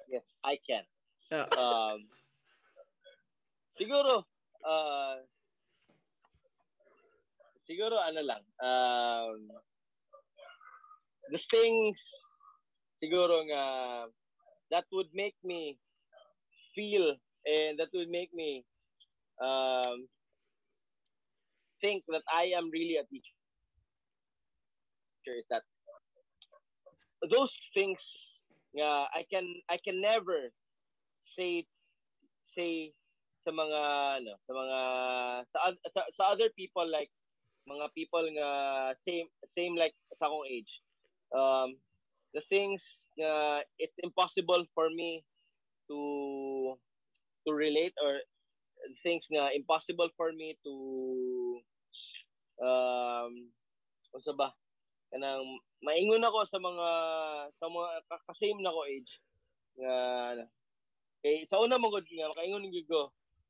[0.10, 0.82] yes, I can.
[1.30, 1.46] Yeah.
[1.54, 2.08] Um,
[3.78, 4.26] siguro,
[4.66, 5.22] uh,
[7.70, 9.38] siguro ano lang, um,
[11.30, 12.00] the things
[13.02, 13.64] siguro nga
[14.70, 15.76] that would make me
[16.78, 18.64] feel and that would make me
[19.42, 20.08] um,
[21.82, 23.36] think that I am really a teacher.
[25.26, 25.66] Is that
[27.30, 28.00] those things
[28.74, 30.50] nga I can I can never
[31.38, 31.66] say
[32.58, 32.94] say
[33.46, 33.82] sa mga
[34.22, 34.80] ano sa mga
[35.54, 35.58] sa,
[35.94, 37.10] sa, sa other people like
[37.70, 38.50] mga people nga
[39.06, 40.74] same same like sa akong age.
[41.38, 41.78] Um
[42.34, 42.82] the things
[43.20, 45.24] nga it's impossible for me
[45.88, 46.00] to
[47.44, 48.20] to relate or
[49.04, 50.74] things nga impossible for me to
[52.62, 53.52] um
[54.16, 54.54] unsa ba
[55.12, 56.88] kanang maingon ako sa mga
[57.60, 59.12] sa mga ka- ka-same na ko age.
[59.76, 59.96] Nga
[60.38, 60.46] ano,
[61.20, 63.04] kay sa una mo gud nga makaingon gyud ko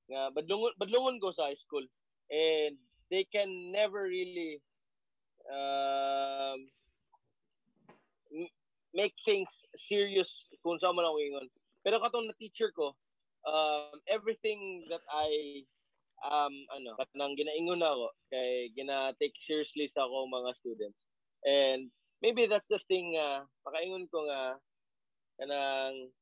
[0.09, 1.85] nga badlungon badlungon ko sa high school.
[2.31, 2.79] And
[3.13, 4.63] they can never really
[5.51, 6.71] um
[8.93, 9.49] make things
[9.87, 10.27] serious
[10.63, 11.47] kung sa man ako ingon.
[11.81, 12.93] Pero katong na teacher ko
[13.41, 15.63] um everything that I
[16.21, 20.99] um ano kanang ginaingon na ako kay gina take seriously sa ako mga students.
[21.41, 21.89] And
[22.21, 24.61] maybe that's the thing nga makaingon ko nga
[25.41, 26.13] kanang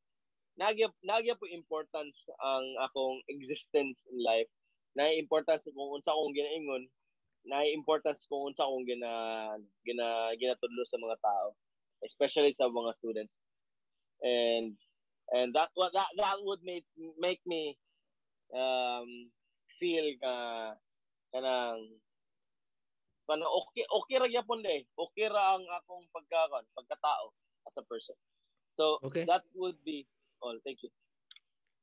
[0.55, 4.49] nagya nagya po importance ang akong existence in life.
[4.95, 6.87] Na importance kung unsa akong ginaingon
[7.47, 9.11] na importance kung unsa akong gina
[9.83, 10.07] gina
[10.39, 11.55] ginatudlo sa mga tao
[12.05, 13.33] especially sa mga students.
[14.23, 14.75] And
[15.31, 16.85] and that what that that would make
[17.19, 17.77] make me
[18.55, 19.29] um
[19.79, 20.35] feel ka
[21.31, 21.81] kanang
[23.29, 27.25] kanang okay okay ra gyapon day okay ra ang akong pagkakon pagkatao
[27.69, 28.17] as a person.
[28.79, 29.25] So Okay.
[29.27, 30.07] that would be
[30.41, 30.57] all.
[30.63, 30.89] Thank you.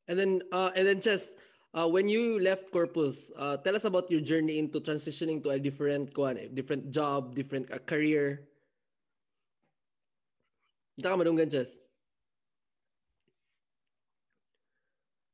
[0.08, 1.36] And then uh and then Chess,
[1.74, 5.58] uh when you left Corpus, uh tell us about your journey into transitioning to a
[5.60, 8.48] different eh, different job, different uh, career.
[11.02, 11.78] Madunggan, Chess.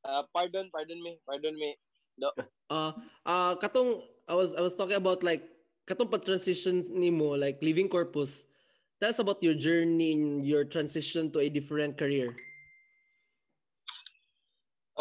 [0.04, 1.76] uh, pardon pardon me pardon me
[2.20, 2.28] No.
[2.72, 2.92] Uh
[3.24, 5.44] uh katong I was I was talking about like
[5.88, 8.44] katong pag transition nimo like leaving Corpus.
[9.00, 12.36] Tell us about your journey in your transition to a different career.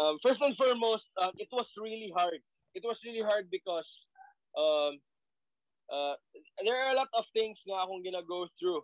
[0.00, 2.40] um, first and foremost, um, it was really hard.
[2.74, 3.86] It was really hard because
[4.58, 4.98] um,
[5.92, 6.16] uh,
[6.64, 8.82] there are a lot of things na akong gonna go through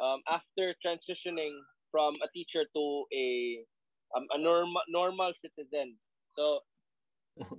[0.00, 1.54] um, after transitioning
[1.92, 3.26] from a teacher to a
[4.16, 5.94] um, a normal normal citizen.
[6.34, 6.64] So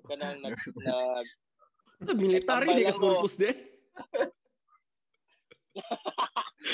[0.09, 1.25] kanang nag, nag
[2.01, 2.97] Ah, Military di ka.
[2.97, 3.53] Corpus de.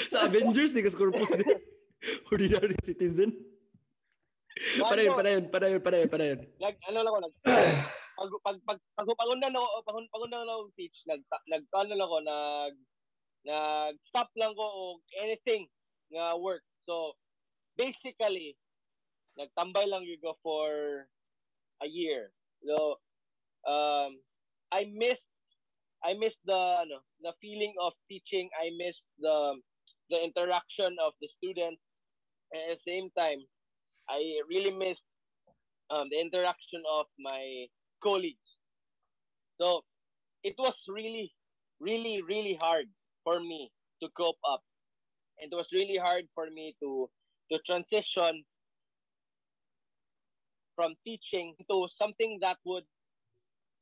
[0.08, 1.44] sa Avengers di ka Corpus de.
[2.32, 3.36] Ordinary citizen.
[4.80, 6.40] Para yun, para yun, para yun, para yun, para yun.
[6.58, 7.36] nag ano lang ako nag
[8.18, 12.18] pag pag pag pag pagundan ako pag pagundan ako teach nag nag ano lang ako
[12.26, 12.74] nag
[13.48, 15.72] nag stop lang ko og anything
[16.12, 16.64] nga work.
[16.84, 17.16] So
[17.80, 18.60] basically
[19.40, 21.08] nagtambay lang yun ko for
[21.80, 22.36] a year.
[22.68, 23.00] So
[23.64, 24.20] um
[24.76, 25.24] I missed
[26.04, 28.52] I missed the ano the feeling of teaching.
[28.60, 29.64] I missed the
[30.12, 31.80] the interaction of the students.
[32.52, 33.48] And at the same time
[34.12, 35.04] I really missed
[35.92, 37.68] um, the interaction of my
[38.04, 38.48] colleagues.
[39.60, 39.84] So
[40.44, 41.34] it was really,
[41.80, 42.88] really, really hard
[43.28, 43.68] for me
[44.00, 44.64] to cope up.
[45.44, 47.12] It was really hard for me to
[47.52, 48.48] to transition
[50.80, 52.88] from teaching to something that would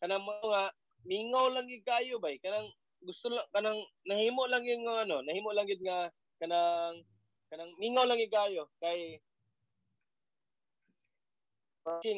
[0.02, 0.74] kanang mga
[1.06, 2.70] mingaw lang yung kayo bay kanang
[3.04, 6.08] gusto lang kanang nahimo lang yung ano nahimo lang yun nga
[6.40, 7.02] kanang
[7.50, 9.20] kanang mingaw lang yung kayo kay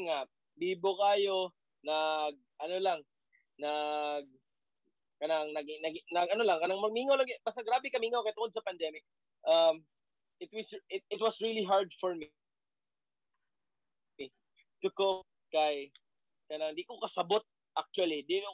[0.03, 0.27] nga
[0.59, 1.51] bibo kayo
[1.83, 2.99] nag ano lang
[3.57, 4.25] nag
[5.17, 8.53] kanang nag, nag, nag ano lang kanang magmingaw lang basta grabe ka mingaw kay tungod
[8.53, 9.03] sa pandemic.
[9.45, 9.81] Um
[10.37, 12.29] it was it, it was really hard for me.
[14.85, 15.89] To cope kay
[16.49, 17.41] kanang di ko kasabot
[17.77, 18.21] actually.
[18.29, 18.51] Di ko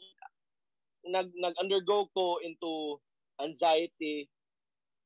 [1.11, 2.99] nag nag undergo ko into
[3.43, 4.31] anxiety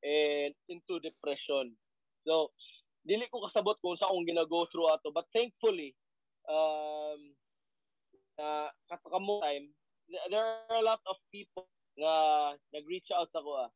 [0.06, 1.74] and into depression.
[2.22, 2.54] So
[3.02, 5.96] dili ko kasabot kung sa akong gina-go through ato but thankfully
[6.44, 7.34] um
[8.38, 9.72] na katakamo time
[10.30, 11.68] there are a lot of people
[11.98, 12.14] nga
[12.72, 13.70] nag-reach out sa ko ah.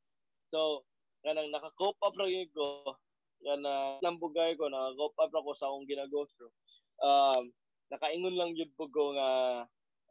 [0.53, 0.87] so
[1.23, 2.97] kanang naka-cope up ra ko
[3.43, 6.55] kana nambugay ko naka-cope up ra ko sa akong through
[7.03, 7.51] um
[7.93, 9.31] nakaingon lang jud po ko nga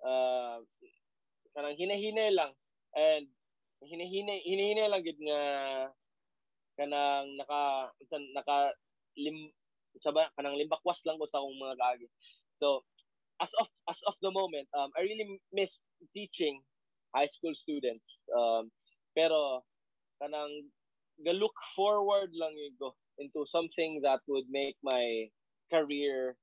[0.05, 0.57] uh,
[1.57, 2.53] kanang hinahinay lang.
[2.93, 3.25] And
[3.81, 5.41] hinahinay hinahinay lang gid nga
[6.77, 7.89] kanang naka
[8.37, 8.57] naka
[9.17, 9.49] lim
[9.99, 12.07] saba kanang limbakwas lang ko sa akong mga kaagi.
[12.61, 12.85] So
[13.41, 15.73] as of as of the moment um I really miss
[16.13, 16.61] teaching
[17.15, 18.71] high school students um
[19.13, 19.61] pero
[20.21, 20.69] kanang
[21.21, 25.29] ga-look forward lang ko into something that would make my
[25.69, 26.33] career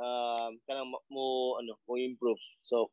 [0.00, 2.40] um kanang mo ano mo improve.
[2.68, 2.90] So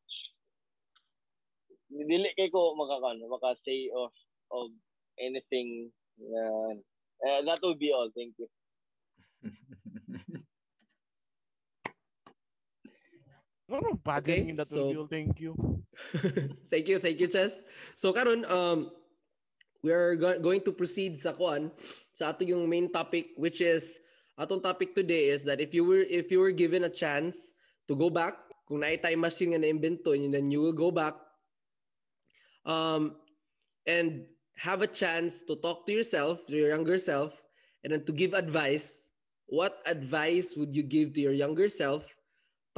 [1.88, 4.12] dili kay ko makakano maka say of
[4.52, 4.68] of
[5.20, 8.12] anything uh, that would be all.
[8.12, 8.48] Thank you
[13.68, 15.08] Ano bad Okay, okay, that so- all.
[15.12, 15.52] Thank you.
[16.72, 17.60] thank you, thank you, Chess.
[18.00, 18.92] So karon um
[19.84, 21.70] we are go- going to proceed sa kuan
[22.16, 24.00] sa ato yung main topic which is
[24.38, 27.54] atong topic today is that if you were if you were given a chance
[27.90, 28.38] to go back
[28.70, 31.18] kung naay time machine nga na-invento and then you will go back
[32.66, 33.18] um
[33.90, 34.26] and
[34.58, 37.38] have a chance to talk to yourself, to your younger self,
[37.86, 39.14] and then to give advice.
[39.48, 42.04] What advice would you give to your younger self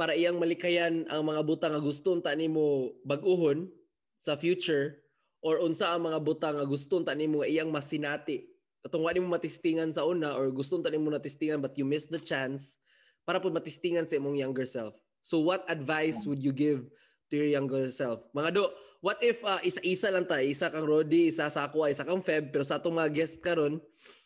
[0.00, 3.68] para iyang malikayan ang mga butang nga gusto unta nimo bag-uhon
[4.16, 4.96] sa future
[5.44, 8.48] or unsa ang mga butang nga gusto unta nimo iyang masinati.
[8.80, 12.16] Katong wa nimo matistingan sa una or gusto unta nimo natistingan but you missed the
[12.16, 12.80] chance
[13.28, 14.96] para pud matistingan sa imong younger self.
[15.20, 16.88] So what advice would you give
[17.28, 18.24] to your younger self?
[18.32, 18.72] Mga do
[19.04, 22.56] what if uh, isa-isa lang ta isa kang Rodi isa sa ako isa kang Feb
[22.56, 23.76] pero sa atong mga guest karon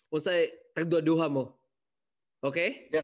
[0.06, 0.38] unsa
[0.78, 1.58] tagduha-duha mo.
[2.46, 2.94] Okay?
[2.94, 3.02] Yeah.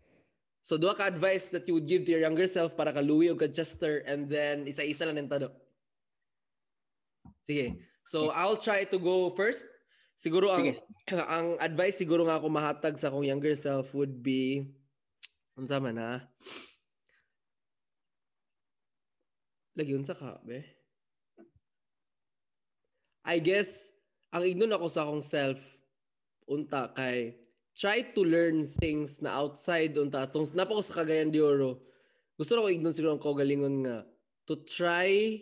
[0.60, 3.32] So duha ka advice that you would give to your younger self para ka Louie
[3.32, 5.48] o ka Chester and then isa-isa lang nintado.
[7.40, 7.80] Sige.
[8.04, 9.64] So I'll try to go first.
[10.20, 10.84] Siguro ang Sige.
[11.32, 14.68] ang advice siguro nga ako mahatag sa akong younger self would be
[15.56, 16.20] unsa man ha?
[19.80, 20.60] Lagi unsa ka be?
[23.24, 23.88] I guess
[24.28, 25.56] ang ignon ako sa akong self
[26.44, 27.39] unta kay
[27.80, 31.80] try to learn things na outside unta atong napako sa Cagayan de Oro.
[32.36, 34.04] Gusto ko ignon siguro ang kaugalingon nga
[34.44, 35.40] to try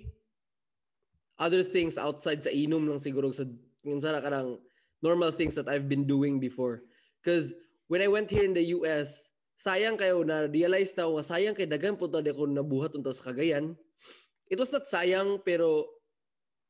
[1.35, 3.43] other things outside sa inom lang siguro sa
[3.83, 4.63] yung sana kanang
[5.03, 6.87] normal things that I've been doing before.
[7.19, 7.51] Because
[7.91, 11.67] when I went here in the US, sayang kayo na realize na nga sayang kay
[11.67, 13.75] dagan po tadi ako nabuhat unta sa Cagayan.
[14.47, 15.91] It was not sayang pero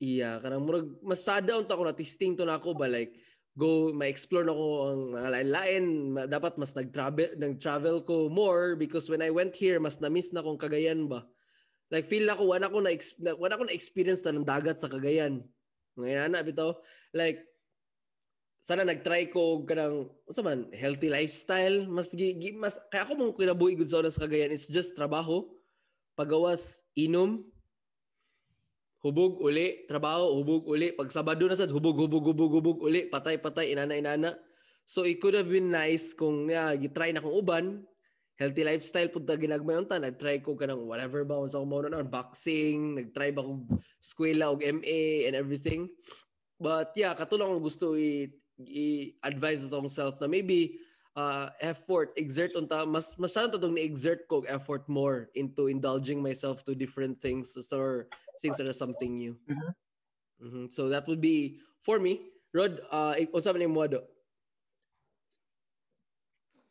[0.00, 3.12] iya kanang murag masada unta ko na testing to na ako ba like
[3.58, 5.84] go ma-explore na ko ang mga lain-lain.
[6.30, 10.62] Dapat mas nag-travel nag-travel ko more because when I went here mas na-miss na kong
[10.62, 11.26] Cagayan ba?
[11.90, 12.94] Like feel na ko wala ko na,
[13.34, 15.42] wala ko na experience na ng dagat sa Cagayan.
[15.98, 16.78] Ngayon na bitaw.
[17.10, 17.42] Like
[18.62, 21.82] sana nag-try ko kanang unsa man healthy lifestyle.
[21.90, 25.42] Mas gi, gi- mas kaya ako mong kinabuhi gud sa sa Cagayan it's just trabaho
[26.14, 27.42] pagawas inom
[29.04, 30.90] hubog uli trabaho hubog uli.
[30.94, 33.06] Pag sabado na sad hubog hubog hubog hubog uli.
[33.06, 34.30] Patay patay inana inana
[34.88, 37.66] so it could have been nice kung yeah, try na kong uban.
[38.38, 42.06] Healthy lifestyle pud ta ginagmay unta nag-try ko kanang whatever ba unsa ko mao na
[42.06, 43.66] boxing nag-try ba kog
[43.98, 45.90] eskwela og MA and everything.
[46.56, 48.30] But yeah katulong ang gusto i,
[48.62, 50.78] i-advise sa akong self na maybe
[51.18, 52.86] uh, effort exert unta.
[52.86, 58.06] Mas masyado tong ni-exert ko effort more into indulging myself to different things so, or
[58.40, 59.70] things that are something new Mhm.
[60.40, 60.64] Mhm.
[60.70, 64.00] so that would be for me Rod uh ik- unsa man imong modo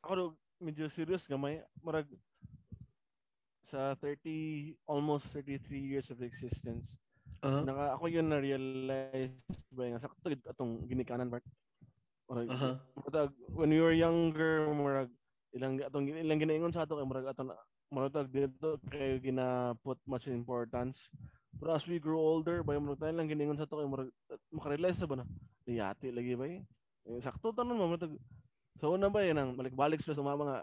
[0.04, 0.26] Ako do,
[0.64, 1.60] medyo serious gamay.
[1.84, 2.08] Murag
[3.68, 6.96] sa 30, almost 33 years of existence.
[7.44, 9.36] uh Naka, ako yun na-realize
[9.76, 11.44] ba nga sakto gid atong ginikanan part.
[12.32, 12.80] Murag, Aha.
[12.96, 15.12] murag, when we were younger, murag
[15.52, 17.52] ilang atong ilang ginaingon sa ato kay murag aton
[17.92, 21.08] murag tag dito kay gina put much importance
[21.58, 24.12] Pero as we grow older, bay mo tayo lang giningon sa to kay murag
[24.52, 25.26] makarealize sa ba na.
[25.66, 26.62] Liyati lagi ba eh.
[27.24, 28.14] Sakto tanon mo matag
[28.78, 30.58] So una ba yan ang balik-balik sila sa mga mga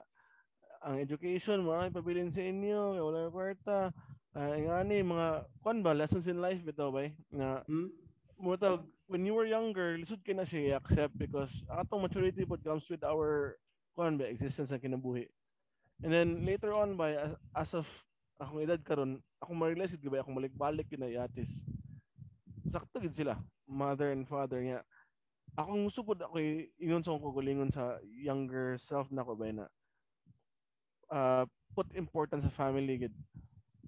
[0.84, 3.90] ang education, marami pabilin sa inyo, wala kwarta.
[4.36, 7.12] Ay nga ni mga kwan ba lessons in life bitaw ba eh?
[7.32, 7.90] nga Hmm?
[8.34, 12.60] mo tawag, when you were younger, lisod ka na siya i-accept because atong maturity pod
[12.66, 13.56] comes with our
[13.94, 15.30] kwan ba existence sa kinabuhi.
[16.02, 17.86] And then later on ba as, as of
[18.40, 21.50] akong edad karon, ako ma-realize gid akong balik-balik yun na yatis.
[22.66, 24.80] Sakto gid sila, mother and father nga.
[25.54, 26.40] Akong gusto pod ako
[26.82, 29.66] ingon sa akong sa younger self na ko ba na
[31.14, 33.14] uh, put importance sa family gid.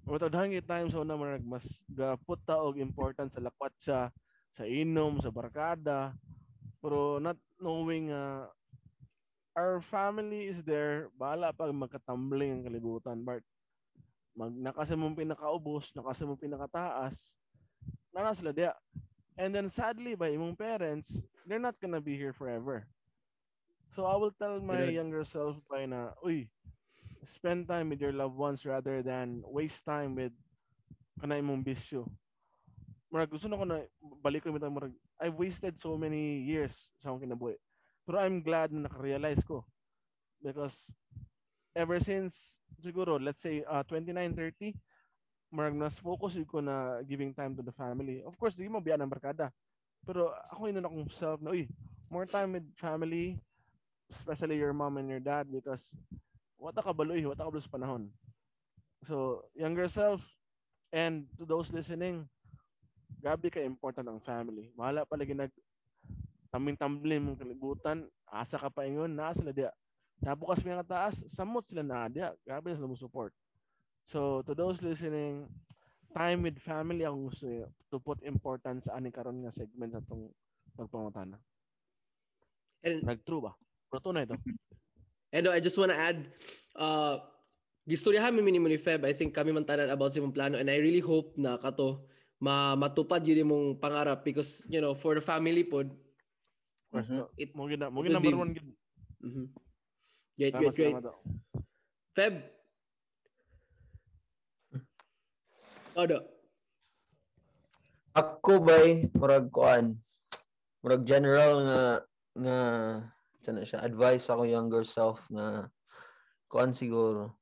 [0.07, 4.07] Matod hangit times so na marag mas ga put ta og importance sa lakwat sa
[4.55, 6.15] sa inom, sa barkada.
[6.79, 8.47] Pero not knowing uh,
[9.57, 13.43] our family is there, bahala pag magkatumbling ang kalibutan, Bart.
[14.37, 17.33] Mag nakasa mong pinakaubos, nakasa mong pinakataas,
[18.13, 18.73] nana sila diya.
[19.37, 21.09] And then sadly, by imong parents,
[21.45, 22.85] they're not gonna be here forever.
[23.95, 24.93] So I will tell my Correct.
[24.93, 26.49] younger self by na, uy,
[27.25, 30.33] spend time with your loved ones rather than waste time with
[31.19, 32.05] kana imong bisyo.
[33.09, 33.81] Murag gusto na ko na
[34.21, 37.57] balik ko mitang murag I've wasted so many years sa akong kinabuhi.
[38.05, 39.65] Pero I'm glad na nakarealize ko
[40.43, 40.93] because
[41.77, 44.73] ever since siguro let's say uh, 29 30
[45.53, 48.19] murag nas focus ko na giving time to the family.
[48.25, 49.47] Of course, di mo biyan ang barkada.
[50.03, 51.71] Pero ako yun akong self na, uy,
[52.11, 53.39] more time with family,
[54.11, 55.91] especially your mom and your dad because
[56.59, 58.11] wata ka baloy, wata ka sa panahon.
[59.07, 60.19] So, younger self
[60.91, 62.27] and to those listening,
[63.23, 64.71] grabe ka important ang family.
[64.75, 65.51] Mahala palagi nag
[66.51, 69.71] taming-tambling mong kalibutan, asa ka pa ingon, naa sila diya.
[70.17, 72.33] Nabukas mo yung taas, samot sila na diya.
[72.41, 73.31] Grabe sila mo support.
[74.07, 75.45] So, to those listening,
[76.11, 80.01] time with family ang gusto eh, to put importance sa ani karon nga segment sa
[80.01, 80.31] tong
[80.73, 81.37] pagpangutana.
[82.81, 83.53] And Nag-true ba?
[83.91, 84.35] Pero tunay to.
[85.35, 86.31] And I just want to add,
[86.73, 87.19] uh,
[87.83, 90.71] gistoryahan mi minimo ni Feb, I think kami man tanan about sa imong plano and
[90.71, 92.07] I really hope na kato
[92.39, 95.91] ma matupad yun imong pangarap because you know for the family pod
[96.95, 97.15] Mhm.
[97.19, 97.27] no.
[97.35, 98.67] it Mo gina, mo it gina will be- number one gid.
[99.19, 99.45] mhm.
[100.37, 101.19] Great Salamat, great great salamat, oh.
[102.13, 102.35] Feb
[105.97, 106.19] Odo
[108.17, 109.93] Ako ba'y murag kuan.
[110.81, 111.81] Murag general nga
[112.33, 112.59] nga
[113.45, 115.69] sana siya advice ako younger self nga
[116.49, 117.37] kuan siguro.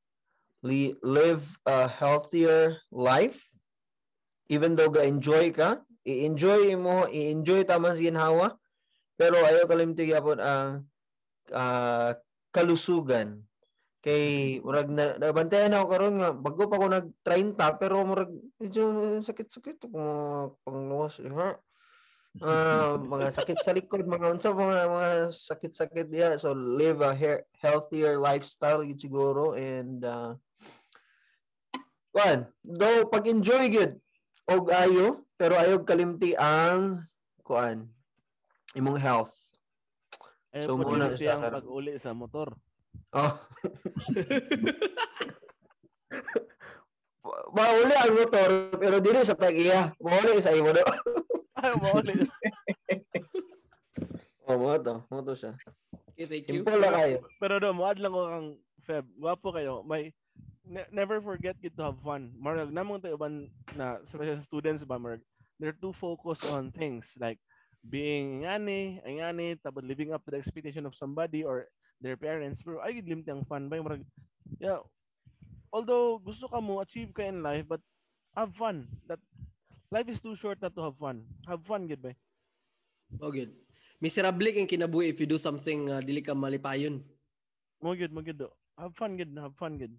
[0.68, 3.56] Li- live a healthier life
[4.52, 8.48] even though ga-enjoy ka, i-enjoy mo, i-enjoy taman sa ginhawa,
[9.18, 10.86] pero ayaw kalimtig yapon ang
[11.50, 12.14] ah,
[12.56, 13.44] kalusugan.
[14.00, 18.32] Kay murag na nabantayan ako karon nga bago pa ako nag 30 pero murag
[18.62, 18.84] medyo
[19.20, 20.00] sakit-sakit ako
[20.64, 21.52] pangluwas ha.
[22.44, 26.36] Ah, mga sakit sa likod, mga unsa mga mga sakit-sakit diya.
[26.36, 30.36] So live a he- healthier lifestyle gid siguro and uh,
[32.12, 34.04] kuan, though pag-enjoy gid
[34.52, 37.08] og ayo pero ayog kalimti ang
[37.40, 37.88] kuan
[38.76, 39.32] imong health.
[40.56, 42.56] Ayaw So, po muna siya ang pag-uli sa motor.
[43.12, 43.32] Oh.
[47.56, 48.50] Mauli ang motor
[48.80, 49.92] pero dili sa tag-iya.
[50.00, 50.80] Mauli sa imo do.
[51.60, 52.16] Ayaw mo uli.
[54.46, 55.02] Oh, mo to.
[55.10, 55.58] Mo to siya.
[56.14, 57.18] okay, thank you Simple lang kayo.
[57.42, 58.50] Pero do, muad lang ko kang
[58.86, 59.06] Feb.
[59.18, 59.82] Gwapo kayo.
[59.82, 60.14] May
[60.70, 62.30] ne- never forget to have fun.
[62.38, 65.26] Marag namong tayo uban na sa students ba marag
[65.58, 67.42] they're too focused on things like
[67.90, 71.70] being ngani, ngani, tapos living up to the expectation of somebody or
[72.02, 72.62] their parents.
[72.66, 74.04] Pero ay gid limti ang fun ba marag
[74.60, 74.82] yeah.
[75.70, 77.82] Although gusto ka mo achieve ka in life but
[78.34, 78.88] have fun.
[79.08, 79.20] That
[79.92, 81.24] life is too short not to have fun.
[81.48, 82.14] Have fun gid ba?
[83.22, 83.54] oh good
[84.02, 87.00] miserable kang kinabuhi if you do something uh, dili ka malipayon
[87.84, 88.50] Mo gid, mo gid do.
[88.80, 89.94] Have fun gid, have fun gid.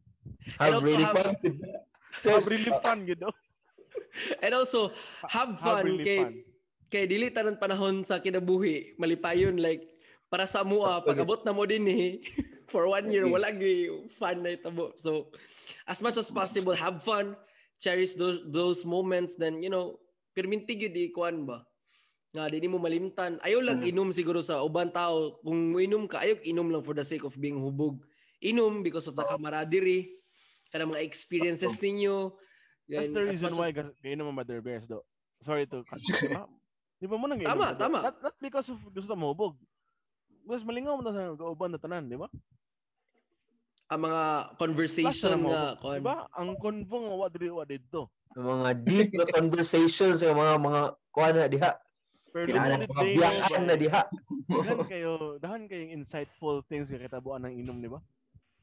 [0.58, 1.36] Have also really have- fun.
[1.36, 3.30] Have Just, really fun gid do.
[4.42, 4.90] and also
[5.28, 6.34] have fun really kay fun.
[6.86, 9.82] Kay dili tanan panahon sa kinabuhi malipayon like
[10.26, 11.14] para sa mua Okay.
[11.14, 12.18] pag-abot na mo din eh
[12.70, 14.90] for one year wala gyud fun na itabo.
[14.98, 15.30] So
[15.86, 17.34] as much as possible have fun
[17.78, 19.98] cherish those those moments then you know
[20.34, 21.62] perminti gyud di kuan ba?
[22.34, 23.38] Nga di mo malimtan.
[23.40, 23.90] Ayaw lang Mm.
[23.94, 25.40] inom siguro sa uban tao.
[25.40, 28.02] Kung muinom ka ayaw inom lang for the sake of being hubog.
[28.42, 30.10] Inom because of the camaraderie
[30.68, 32.34] kana mga experiences ninyo.
[32.84, 35.00] That's the as reason much why as- kayo naman mother bears do.
[35.40, 36.34] Sorry to cut you,
[36.96, 37.16] di ba?
[37.16, 37.98] Mo nang Tama, tama.
[38.02, 39.54] Not, not because of gusto mo hubog.
[40.46, 42.28] Mas malingaw mo na sa kauban na tanan, di ba?
[43.86, 44.22] ang mga
[44.58, 46.26] conversation na mo, nga di ba?
[46.34, 48.10] Ang convo nga wa diri wa didto.
[48.34, 50.80] Yung mga deep na conversations, yung mga mga
[51.14, 51.72] kuha na diha.
[52.34, 54.02] Pero don't Mga ba- na diha.
[54.50, 58.02] dahan kayo, dahan kayong insightful things yung kitabuan ng inom, di ba?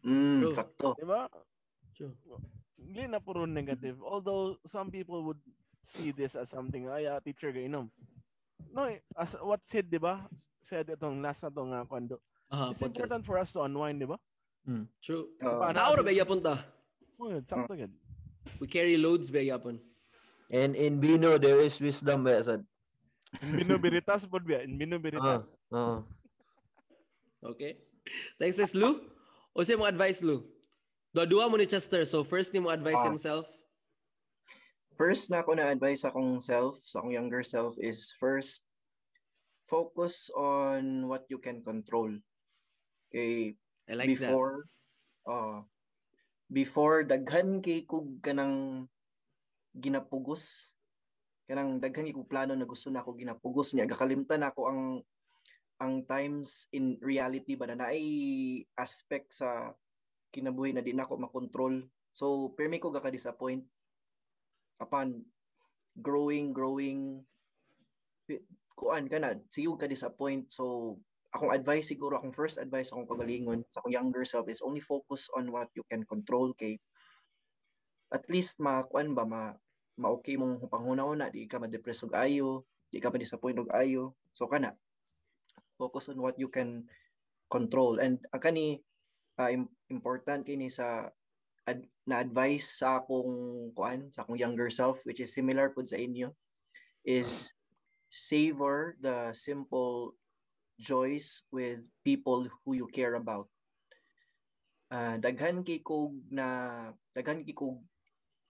[0.03, 0.53] Mm, True.
[0.53, 0.89] sakto.
[0.99, 1.25] Di ba?
[1.95, 2.13] True.
[2.75, 4.03] Hindi na puro negative.
[4.03, 5.39] Although some people would
[5.87, 7.87] see this as something, ay, ah, teacher ga inom.
[8.73, 10.25] No, eh, as what said, di ba?
[10.65, 12.17] Said itong last na itong uh, kwando.
[12.49, 12.89] Aha, It's podcast.
[13.05, 14.17] important for us to unwind, di ba?
[15.03, 15.29] True.
[15.43, 15.75] Uh, Paano?
[15.75, 16.55] Tao na ba yapon ta?
[17.19, 17.91] Oh, yun, sakto yun.
[18.59, 19.77] We carry loads ba yapon?
[20.49, 22.63] And in Bino, there is wisdom ba sad.
[23.41, 24.61] In binubiritas po biya.
[24.63, 25.57] In binubiritas.
[25.73, 26.05] Oo.
[27.43, 27.77] Okay.
[28.37, 29.01] Thanks, thanks, Lou.
[29.53, 30.45] O siya mo advice, Lou?
[31.13, 32.05] Dua-dua mo ni Chester.
[32.05, 33.09] So first ni mo advice Ah.
[33.09, 33.45] himself.
[34.93, 38.61] First na ako na advice sa akong self, sa akong younger self is first
[39.65, 42.13] focus on what you can control.
[43.09, 43.57] Okay,
[43.89, 44.29] I like that.
[44.29, 44.69] before
[45.25, 45.63] uh
[46.51, 48.85] before daghan kay kog kanang
[49.73, 50.75] ginapugos
[51.49, 54.81] kanang daghan kay kog plano na gusto na ako ginapugos niya gakalimtan ako ang
[55.81, 59.73] ang times in reality ba na naay aspect sa
[60.29, 61.81] kinabuhi na di na ako makontrol
[62.13, 63.09] so permi ko gaka
[64.81, 65.25] upon
[65.97, 67.21] growing growing.
[68.73, 70.49] Kuan ka na siyog ka disappoint.
[70.49, 70.97] So
[71.33, 75.33] akong advice siguro akong first advice akong kagalingon sa akong younger self is only focus
[75.33, 76.77] on what you can control kay
[78.13, 79.49] at least makuan ba ma
[79.97, 84.13] ma okay mong panghuna-una di ka ma-depress og ayo di ka ma-disappoint og ayo.
[84.29, 84.77] So kana
[85.77, 86.85] focus on what you can
[87.49, 87.97] control.
[87.97, 88.85] And ang kani
[89.41, 91.09] ah, im- important kini sa
[91.67, 95.95] ad, na advice sa akong kuan sa akong younger self which is similar pud sa
[95.95, 96.35] inyo
[97.03, 97.51] is
[98.11, 100.15] savor the simple
[100.77, 103.47] joys with people who you care about.
[104.93, 107.81] Ah, daghan kay kog na daghan kay kog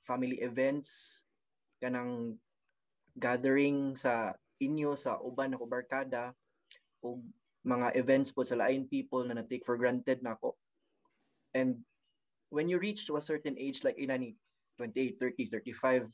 [0.03, 1.24] family events
[1.80, 2.36] kanang
[3.16, 6.36] gathering sa inyo sa uban ako barkada
[6.99, 7.24] o
[7.64, 10.59] mga events po sa lain people na na-take for granted nako.
[11.55, 11.88] And
[12.54, 14.38] when you reach to a certain age like inani
[14.78, 16.06] 28, 30, 35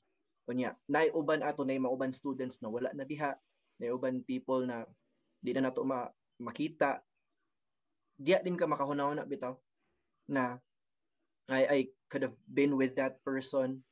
[0.47, 3.35] kunya naay uban ato na mauban students na wala na diha
[3.77, 4.87] na uban people na
[5.43, 6.07] di na nato ma
[6.39, 7.03] makita.
[8.19, 9.55] Diya din ka makahuna-huna bitaw
[10.31, 10.59] na
[11.51, 13.83] I I could have been with that person.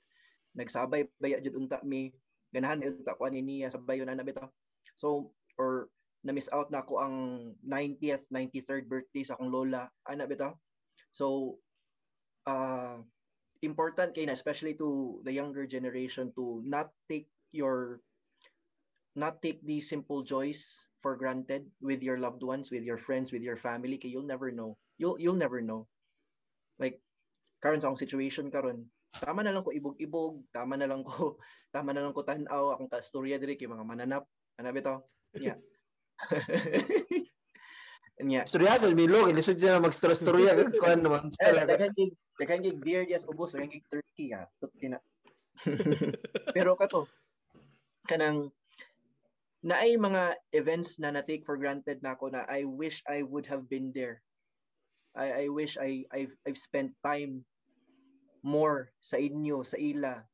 [0.55, 2.15] Nagsabay baya jud unta mi?
[2.49, 3.71] Ganahan unta ko ani niya?
[3.71, 4.49] Sabay na na bitaw.
[4.97, 5.91] So or
[6.25, 7.15] na miss out na ako ang
[7.61, 9.87] 90th 93rd birthday sa akong lola.
[10.03, 10.57] Ana bitaw.
[11.13, 11.57] So
[12.47, 13.03] uh
[13.61, 17.99] important kay na especially to the younger generation to not take your
[19.17, 23.41] not take these simple joys for granted with your loved ones, with your friends, with
[23.41, 24.77] your family, kay you'll never know.
[25.01, 25.89] You'll you'll never know.
[26.77, 27.01] Like
[27.61, 31.41] karon sa situation karon, tama na lang ko ibog-ibog, tama na lang ko
[31.75, 34.23] tama na lang ko tan-aw akong kastorya diri kay mga mananap.
[34.61, 34.97] Ano bitaw?
[35.37, 35.57] Yeah.
[38.17, 38.41] Nya.
[38.49, 40.57] Istorya sa Milo, ilisod siya na mag-storya.
[40.81, 41.29] Kuhan naman.
[41.37, 44.49] Eh, daghan gig daghan gig deer yes ubos daghan gig turkey ha.
[44.57, 44.97] Tut kina.
[46.57, 47.05] Pero kato
[48.07, 48.49] kanang
[49.61, 53.69] naay mga events na na-take for granted na ako na I wish I would have
[53.69, 54.25] been there.
[55.13, 57.45] I I wish I I've I've spent time
[58.41, 60.25] more sa inyo, sa ila,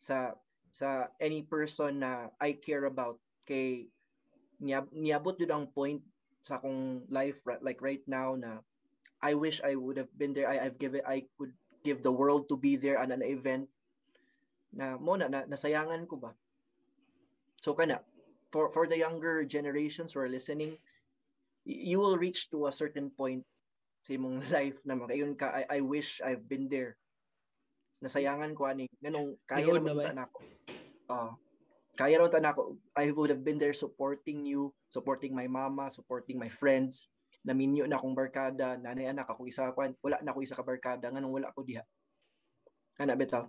[0.00, 0.32] sa
[0.72, 3.92] sa any person na I care about kay
[4.56, 6.00] niab, niabot jud ang point
[6.46, 8.62] sa akong life like right now na
[9.18, 10.46] I wish I would have been there.
[10.46, 11.50] I I've given I could
[11.82, 13.66] give the world to be there at an event
[14.70, 16.30] na mo na, na nasayangan ko ba.
[17.58, 17.98] So kana
[18.54, 20.78] for for the younger generations who are listening,
[21.66, 23.42] you will reach to a certain point
[24.06, 26.94] sa imong life na makayon ka I, I wish I've been there.
[27.98, 30.40] Nasayangan ko ani ganong kaya na ta nako.
[31.10, 31.34] Ah,
[31.96, 32.76] kaya raw ta nako.
[32.92, 37.08] I would have been there supporting you, supporting my mama, supporting my friends.
[37.46, 41.08] Naminyo na akong barkada, nanay anak ako isa kwan, wala na ako isa ka barkada
[41.08, 41.82] nganong wala ko diha.
[43.00, 43.48] Ana bitaw.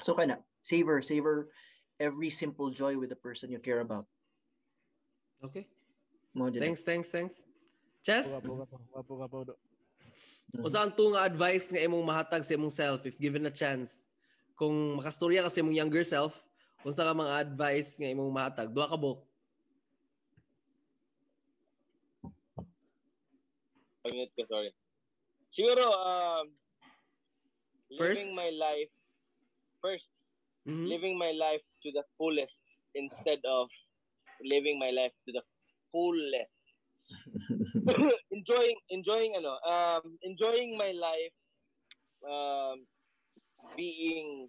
[0.00, 1.52] So kana, savor, savor
[2.00, 4.06] every simple joy with the person you care about.
[5.44, 5.66] Okay.
[6.32, 6.48] Mo.
[6.48, 7.44] Thanks, thanks, thanks.
[8.02, 8.76] Chess, Wapo ka po.
[8.96, 9.38] Wapo ka po.
[9.46, 9.54] do.
[10.52, 10.68] Mhm.
[10.68, 14.12] usa ang tunga advice nga imong mahatag sa imong self if given a chance.
[14.58, 16.44] Kung makastorya ka sa imong younger self,
[16.82, 18.70] unsa ka mga advice nga imong mahatag?
[18.74, 19.22] Duha ka buk.
[24.02, 24.74] Pangit ko, sorry.
[25.54, 26.46] Siguro, um,
[27.94, 28.18] First?
[28.18, 28.90] living my life,
[29.78, 30.08] first,
[30.66, 30.88] Mhm.
[30.88, 32.58] living my life to the fullest
[32.94, 33.68] instead of
[34.42, 35.44] living my life to the
[35.92, 36.50] fullest.
[38.30, 41.34] enjoying, enjoying, ano, um, enjoying my life,
[42.26, 42.86] um,
[43.76, 44.48] being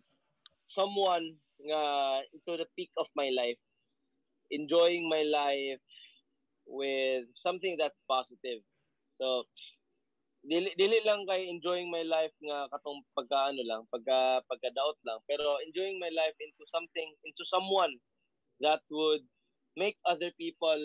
[0.71, 1.83] someone nga
[2.31, 3.59] into the peak of my life,
[4.51, 5.83] enjoying my life
[6.67, 8.63] with something that's positive.
[9.19, 9.47] So,
[10.43, 14.99] dili, dili lang kay enjoying my life nga katong pagka ano lang, pagka pagka doubt
[15.07, 17.95] lang, pero enjoying my life into something, into someone
[18.59, 19.23] that would
[19.75, 20.79] make other people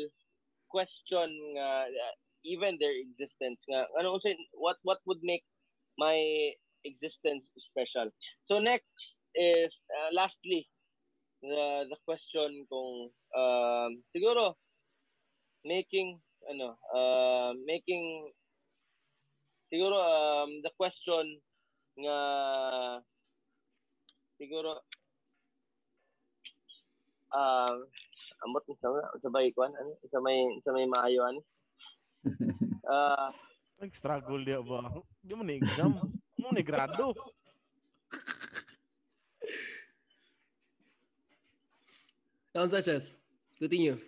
[0.71, 2.15] question nga uh,
[2.45, 5.45] even their existence nga ano unsa what what would make
[5.99, 6.17] my
[6.87, 8.09] existence special.
[8.47, 10.69] So next is uh, lastly
[11.43, 14.59] the the question kung um siguro
[15.63, 16.19] making
[16.49, 18.33] ano uh, making
[19.69, 21.39] siguro um, the question
[21.99, 22.19] nga
[24.39, 24.81] siguro
[27.35, 27.75] uh,
[28.47, 31.43] ambot sa sa bay kwan ano sa may sa may maayo ani
[32.91, 33.31] uh,
[33.79, 34.91] Nag-struggle dia ba?
[35.23, 35.95] Di mo ni exam.
[36.43, 37.15] Mo ni grado.
[42.59, 43.15] Sounds such as.
[43.55, 44.03] Continue.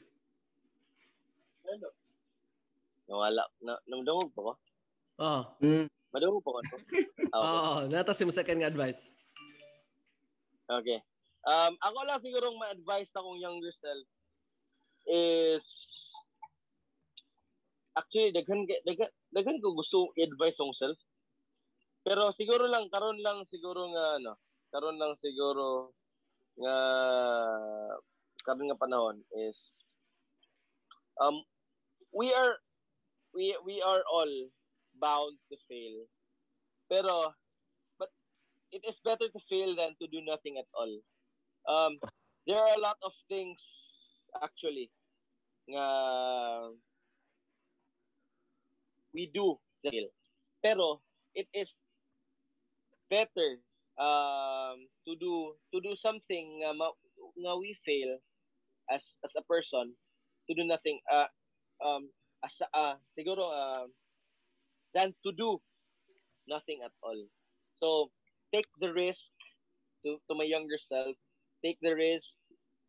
[3.06, 4.52] nawala na namdungog pa ko
[5.22, 5.42] Oh.
[5.62, 5.86] Mm.
[6.10, 6.58] madungog pa ko?
[7.30, 7.46] Ah, okay.
[7.46, 9.06] Oh, nata si mo second nga advice.
[10.66, 10.98] Okay.
[11.46, 14.06] Um, ako lang siguro ma-advise akong younger self
[15.06, 15.62] is
[17.94, 20.98] actually daghan daghan daghan ko gusto i-advise akong self.
[22.02, 24.34] Pero siguro lang karon lang siguro nga ano,
[24.74, 25.94] karon lang siguro
[26.58, 26.74] nga
[28.44, 29.56] karon nga panahon is
[31.20, 31.44] um
[32.12, 32.58] we are
[33.34, 34.32] we we are all
[34.98, 36.06] bound to fail.
[36.90, 37.32] Pero
[37.98, 38.10] but
[38.72, 40.92] it is better to fail than to do nothing at all.
[41.68, 41.98] Um,
[42.46, 43.58] there are a lot of things
[44.42, 44.90] actually
[45.70, 45.86] nga
[49.14, 50.06] we do fail.
[50.62, 51.02] Pero
[51.34, 51.70] it is
[53.10, 53.62] better
[53.98, 58.18] um, to do to do something nga, nga we fail
[58.90, 59.94] as as a person
[60.48, 61.28] to do nothing uh,
[61.84, 62.10] um
[62.44, 63.86] as uh, siguro uh,
[64.94, 65.60] than to do
[66.48, 67.20] nothing at all.
[67.76, 68.10] So
[68.52, 69.24] take the risk
[70.04, 71.16] to to my younger self.
[71.64, 72.28] Take the risk.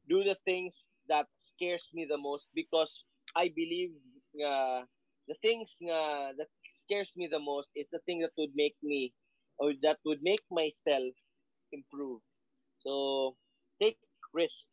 [0.08, 0.74] Do the things
[1.08, 2.92] that scares me the most because
[3.36, 3.94] I believe
[4.36, 4.86] nga
[5.28, 6.50] the things nga that
[6.86, 9.14] scares me the most is the thing that would make me
[9.58, 11.14] or that would make myself
[11.72, 12.22] improve.
[12.84, 13.36] So
[13.82, 13.98] take
[14.34, 14.66] risk.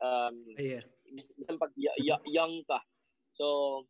[0.00, 0.84] Um, Yeah.
[1.36, 2.82] bisan pag y- young ka.
[3.36, 3.84] So,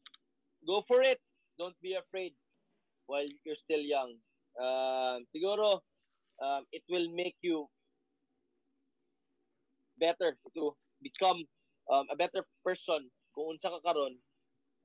[0.66, 1.18] go for it.
[1.58, 2.36] Don't be afraid
[3.06, 4.18] while you're still young.
[4.60, 5.80] Um, siguro,
[6.42, 7.66] um, it will make you
[9.96, 11.40] better to become
[11.88, 14.20] um, a better person kung unsa ka karon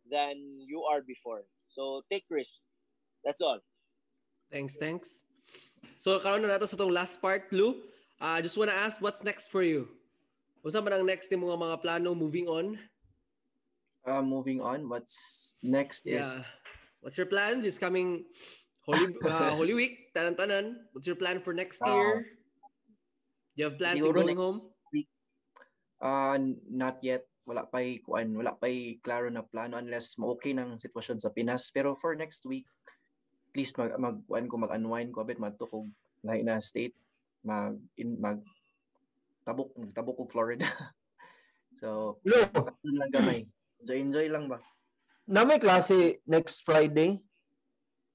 [0.07, 1.43] than you are before.
[1.75, 2.55] So, take risk.
[3.23, 3.59] That's all.
[4.51, 5.23] Thanks, thanks.
[6.01, 7.87] So karon na nato sa tong last part, Lou.
[8.19, 10.00] I uh, just wanna ask what's next for you?
[10.61, 12.77] Unsa man ang next ni mga mga plano moving on?
[14.05, 16.45] Uh, moving on, what's next is Yeah.
[17.01, 18.29] What's your plan this coming
[18.85, 20.85] Holy uh, Holy Week, tanan-tanan?
[20.93, 22.37] What's your plan for next year?
[23.53, 24.59] Do you have plans siguro going home?
[24.93, 25.09] week.
[25.97, 26.37] Uh,
[26.69, 27.25] not yet.
[27.41, 31.73] Wala pa'y kuan, wala pa'y klaro na plano unless ma-okay ng sitwasyon sa Pinas.
[31.73, 32.69] Pero for next week,
[33.49, 35.41] at least mag, mag ko mag-unwind ko a bit
[36.21, 36.93] lahi na state
[37.41, 38.37] mag in mag
[39.43, 40.67] tabok tabok ko Florida.
[41.81, 43.39] so, doon lang gamay.
[43.81, 44.61] Enjoy enjoy lang ba?
[45.31, 47.23] na may klase next Friday,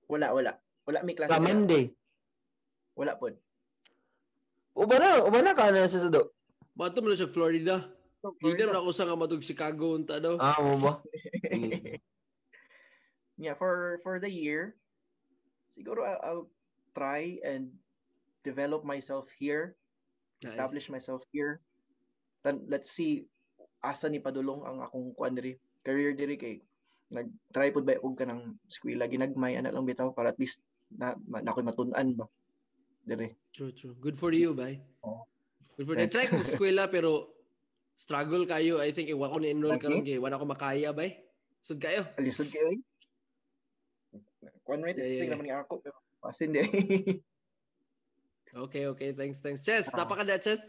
[0.07, 0.53] Wala wala.
[0.87, 1.35] Wala may klase.
[1.35, 1.91] sa Monday.
[2.95, 3.27] Wala po.
[4.77, 6.31] Uba na, uba na ka na sa sado.
[6.77, 7.91] Bato mo na siya Florida.
[8.23, 8.71] Hindi Florida.
[8.71, 10.39] na ako sa nga matug Chicago unta daw.
[10.39, 10.93] Ah, mo ba?
[13.43, 14.79] yeah, for for the year,
[15.75, 16.47] siguro I'll, I'll
[16.95, 17.75] try and
[18.47, 19.75] develop myself here,
[20.45, 20.53] Nice.
[20.53, 21.65] establish myself here.
[22.45, 23.25] Then let's see
[23.81, 26.59] asa ni padulong ang akong kuan diri career diri kay
[27.15, 30.59] nag try pud ba og kanang eskwela ginagmay ana lang bitaw para at least
[30.91, 32.27] na, ma, na ako'y matun-an ba
[33.07, 33.31] diri.
[33.55, 33.95] True, true.
[34.03, 34.83] Good for you, bay.
[35.07, 35.23] Oh.
[35.79, 36.11] Good for you.
[36.11, 37.31] Try ko eskwela pero
[37.95, 38.83] struggle kayo.
[38.83, 39.87] I think iwa ko ni enroll Okay.
[39.87, 41.23] karon kay wala ko makaya, bay.
[41.63, 42.03] Sud kayo.
[42.19, 42.81] Alisod kayo eh.
[44.67, 46.63] Kuan rate Yeah, yeah, yeah, naman ni ako pero pasin di.
[48.57, 49.13] Okay, okay.
[49.13, 49.61] Thanks, thanks.
[49.61, 50.01] Chess, Ah.
[50.01, 50.65] napakada, Chess.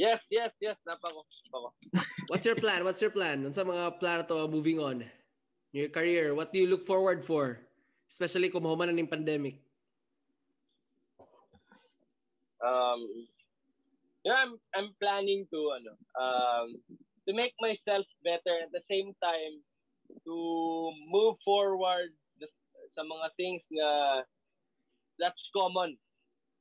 [0.00, 0.76] Yes, yes, yes.
[0.88, 1.22] Napako.
[1.46, 1.68] Napako.
[2.32, 2.82] What's your plan?
[2.82, 3.44] What's your plan?
[3.44, 5.04] Unsa mga plano to moving on?
[5.70, 7.60] Your career, what do you look forward for?
[8.10, 9.60] Especially kung mahuman na ning pandemic.
[12.62, 13.02] um
[14.22, 16.78] yeah I'm I'm planning to ano um
[17.26, 19.58] to make myself better at the same time
[20.22, 20.36] to
[21.10, 22.14] move forward
[22.92, 24.22] sa mga things nga
[25.20, 25.96] that's common.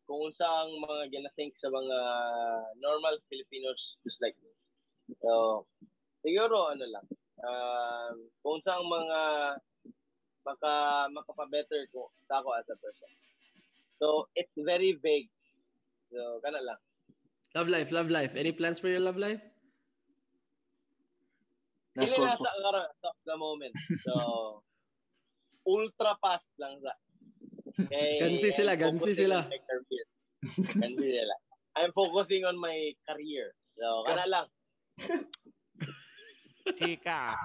[0.08, 1.98] Kung saang mga gina-think sa mga
[2.84, 4.52] normal Filipinos just like me.
[5.24, 5.64] So,
[6.24, 7.06] siguro ano lang.
[7.42, 9.20] Um, kung saang mga
[10.42, 13.12] maka makapabetter ko sa ako as a person.
[14.02, 15.30] So, it's very vague.
[16.10, 16.82] So, kana lang.
[17.54, 18.34] Love life, love life.
[18.34, 19.42] Any plans for your love life?
[21.94, 22.56] Nas Dili na corpus.
[22.58, 23.76] sa at the moment.
[24.02, 24.14] So,
[25.66, 26.94] ultra pass lang sa.
[27.88, 29.46] Kay, Gansi sila, gansi sila.
[30.78, 31.36] Gansi sila.
[31.78, 33.56] I'm focusing on my career.
[33.80, 34.48] So, kana lang.
[36.78, 37.36] Chika.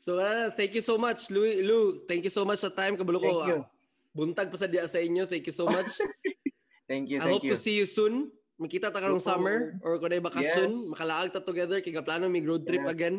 [0.00, 1.44] So, uh, thank you so much, Lou.
[1.44, 2.96] Lou, thank you so much sa time.
[2.96, 3.58] Kabalo ko, Thank you.
[3.60, 3.64] ah,
[4.16, 5.28] buntag pa sa dia sa inyo.
[5.28, 5.88] Thank you so much.
[6.88, 7.52] Thank you, I thank hope you.
[7.52, 8.32] to see you soon.
[8.56, 10.88] Makita ta karong summer or kung na bakasyon, Yes.
[10.96, 12.96] makalaag ta together kay plano mig road trip Yes.
[12.96, 13.16] again.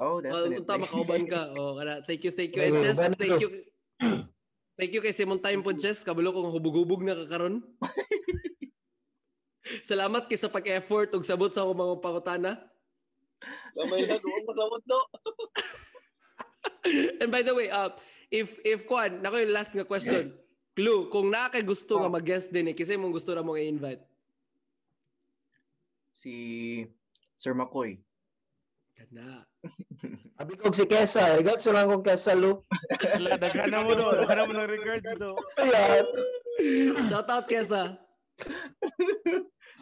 [0.00, 0.64] Oh, Well, definitely.
[0.64, 1.52] unta makauban ka.
[1.52, 2.00] Oh, kana.
[2.02, 2.62] Thank you, thank you.
[2.64, 3.50] And Jess, thank you.
[4.80, 6.00] Thank you kay Simon Time po, Jess.
[6.00, 7.60] Kabalo kong hubog-hubog na kakaron.
[9.84, 12.52] Salamat kay sa pag-effort ug sabot sa akong mga pangutana.
[13.76, 15.00] So, may naduong masawat do.
[17.20, 17.92] And by the way, uh,
[18.32, 20.32] if if kuan, nako yung last nga question.
[20.72, 22.16] Clue, kung naa kay gusto nga Oh.
[22.16, 24.00] mag-guest din eh, kasi mong gusto na mong i-invite.
[26.16, 26.32] Si
[27.36, 28.00] Sir McCoy.
[28.96, 29.44] Kana.
[30.40, 31.36] Abi kog si Kesa.
[31.40, 32.64] Igat sa lang kong Kesa, Lu.
[33.20, 34.08] Wala, daghan na mo do.
[34.24, 35.36] Daghan na mo ng regards do.
[35.60, 36.06] Ayan.
[37.12, 38.00] Shout out Kesa.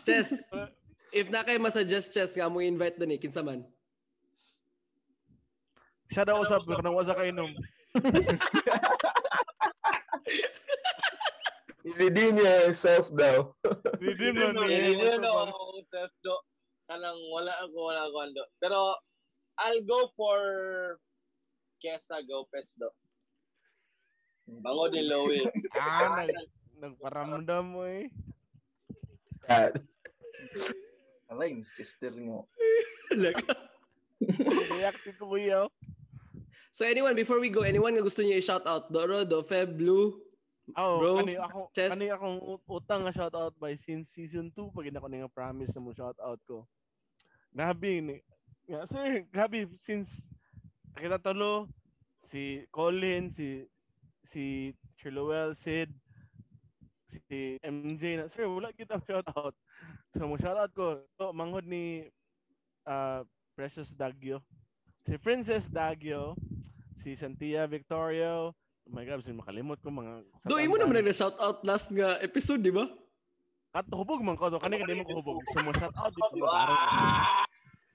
[0.03, 0.51] Chess,
[1.15, 3.63] if na kay masuggest Chess nga mong invite din eh, kinsa man.
[6.09, 7.53] Siya daw usap, pero nang wasa ka inom.
[11.99, 13.53] Redeem niya yourself daw.
[14.01, 14.79] Redeem no, niya.
[14.89, 15.53] hindi no,
[15.93, 16.37] self do.
[16.89, 18.43] Kanang wala ako, wala ako ando.
[18.57, 18.97] Pero,
[19.59, 20.39] I'll go for
[21.83, 22.89] Kesa Gopez do.
[24.63, 25.45] Bango ni Louie.
[25.77, 26.31] Ah, nag,
[26.79, 28.09] nagparamdam mo eh.
[29.51, 29.73] Yan.
[31.29, 31.85] Alay, Mr.
[31.85, 32.49] Sterling mo.
[34.73, 35.69] Reactive ko kuya.
[36.73, 38.89] so anyone, before we go, anyone nga gusto niyo i-shout out?
[38.89, 40.19] Doro, Do, Feb, Blue?
[40.77, 41.91] Oh, Bro, kani ako, Chess.
[41.97, 45.81] kani akong ut- utang nga shoutout by since season 2 pag ako nga promise na
[45.81, 46.69] mo shoutout ko.
[47.49, 48.05] Grabe
[48.69, 50.29] Nga sir, grabe since
[51.01, 51.73] kita tolo
[52.21, 53.65] si Colin, si
[54.29, 55.89] si Chilwell, Sid,
[57.33, 59.57] si MJ na sir, wala kita shoutout.
[60.13, 62.13] So mo shoutout ko to manghod ni
[62.85, 63.25] uh,
[63.57, 64.45] Precious Dagyo.
[65.09, 66.37] Si Princess Dagyo,
[67.01, 68.53] si Santia Victorio,
[68.89, 70.25] Oh my God, sin makalimot ko mga...
[70.49, 72.89] Do, imo naman nag-shout out last nga episode, di ba?
[73.77, 75.45] At hubog man ko to, kani kani mo ko hubog.
[75.53, 77.45] So mo shout out dito na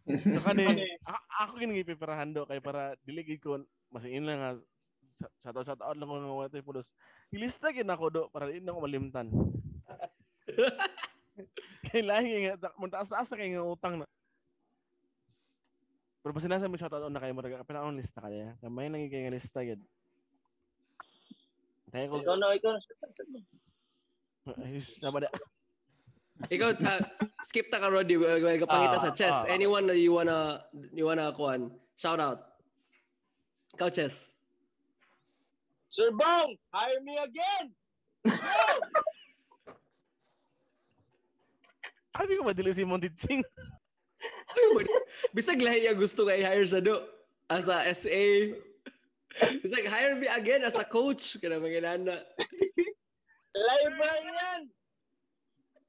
[0.03, 0.19] araw.
[0.19, 0.63] So kani
[1.07, 4.51] a- ako kini gipipirahan do kay para diligid ko masiin lang nga
[5.15, 6.87] sa- shout out shout out lang ko wala tayo pulos.
[7.31, 9.31] Ilista gid ako do para di na ko malimtan.
[11.89, 14.07] kay lahi nga mun taas taas na kay nga utang na.
[16.23, 18.55] Pero basta nasa mo shout out na kay mo pinaon lista kaya.
[18.59, 19.79] Kamay nang kay nga lista gid.
[21.93, 22.15] Tayo ko.
[22.25, 22.73] Ikaw na, ikaw.
[24.65, 25.29] Ayos na ba?
[26.49, 27.01] Ikaw, uh,
[27.43, 28.17] skip ta ka, Roddy.
[28.17, 29.33] Well, well, kapangita Ah, sa chess.
[29.33, 29.45] ah.
[29.47, 32.59] Anyone na you wanna, you wanna, kuan, shout out.
[33.77, 34.27] Ikaw, chess.
[35.93, 37.65] Sir Bong, hire me again!
[38.25, 38.65] Go!
[42.13, 43.41] Sabi ko madili si Montitsing.
[45.33, 47.01] Bisag lahi niya gusto kay hire siya do.
[47.49, 48.53] As a SA.
[49.65, 51.37] Bisag hire me again as a coach.
[51.41, 52.21] Kana mga nana.
[53.53, 54.69] Librarian!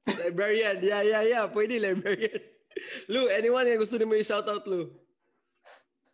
[0.05, 0.77] Librarian.
[0.81, 1.43] Yeah, yeah, yeah.
[1.49, 2.41] Pwede librarian.
[3.11, 4.91] Lou, anyone nga gusto mo i-shout out, Lou?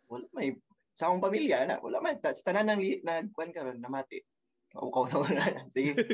[0.08, 0.56] Wala may
[0.92, 4.20] sa akong pamilya na wala man tas tanan nang nagkuan karon namati.
[4.76, 5.42] Ukaw na wala.
[5.68, 5.96] Sige.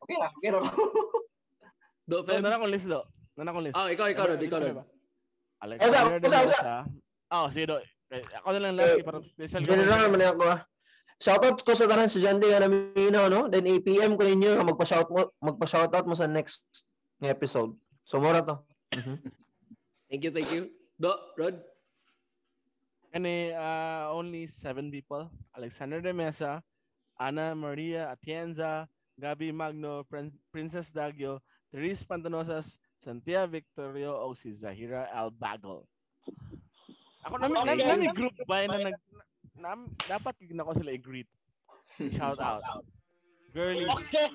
[0.00, 0.64] Okay ra, okay ra.
[2.10, 2.40] Do, So, Feb?
[2.40, 3.04] nana kong list do.
[3.36, 3.76] Nana kong list.
[3.76, 4.40] Oh, ikaw, ikaw, Rod.
[4.40, 4.80] Ikaw.
[5.60, 6.60] Alexander de Usa, usa.
[7.28, 7.76] Oh, si do.
[8.10, 9.60] Eh, Ako na lang last Eh, para special.
[9.60, 10.64] General naman ako ah.
[11.20, 13.40] Shoutout ko sa tanan estudyante nga naminaw no.
[13.52, 16.64] Then APM ko ninyo magpa-shout mo magpa-shoutout mo sa next
[17.20, 17.76] nga episode.
[18.04, 18.56] So mura to.
[20.10, 20.72] Thank you, thank you.
[20.98, 21.60] Do, Rod?
[23.14, 25.30] Kani uh, only seven people.
[25.54, 26.62] Alexander de Mesa,
[27.18, 28.88] Ana Maria Atienza,
[29.20, 31.38] Gabi Magno, Prin- Princess Dagyo,
[31.70, 35.84] Therese Pantanosas, Santia Victorio o si Zahira Albago.
[37.26, 37.74] Ako namin Okay.
[37.76, 37.86] okay.
[37.86, 38.96] nami group ba na nag
[39.60, 39.76] na,
[40.08, 41.28] dapat gina ko sila i-greet.
[42.16, 42.64] Shout out.
[43.52, 43.90] Girlies.
[44.08, 44.30] Okay!